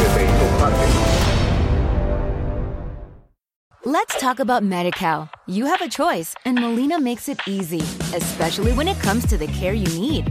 Let's 3.84 4.16
talk 4.20 4.38
about 4.38 4.62
MediCal. 4.62 5.30
You 5.48 5.66
have 5.66 5.80
a 5.82 5.88
choice, 5.88 6.34
and 6.44 6.60
Molina 6.60 7.00
makes 7.00 7.28
it 7.28 7.40
easy, 7.48 7.80
especially 8.14 8.72
when 8.72 8.86
it 8.86 9.00
comes 9.02 9.26
to 9.26 9.36
the 9.36 9.48
care 9.48 9.72
you 9.72 9.88
need. 9.98 10.30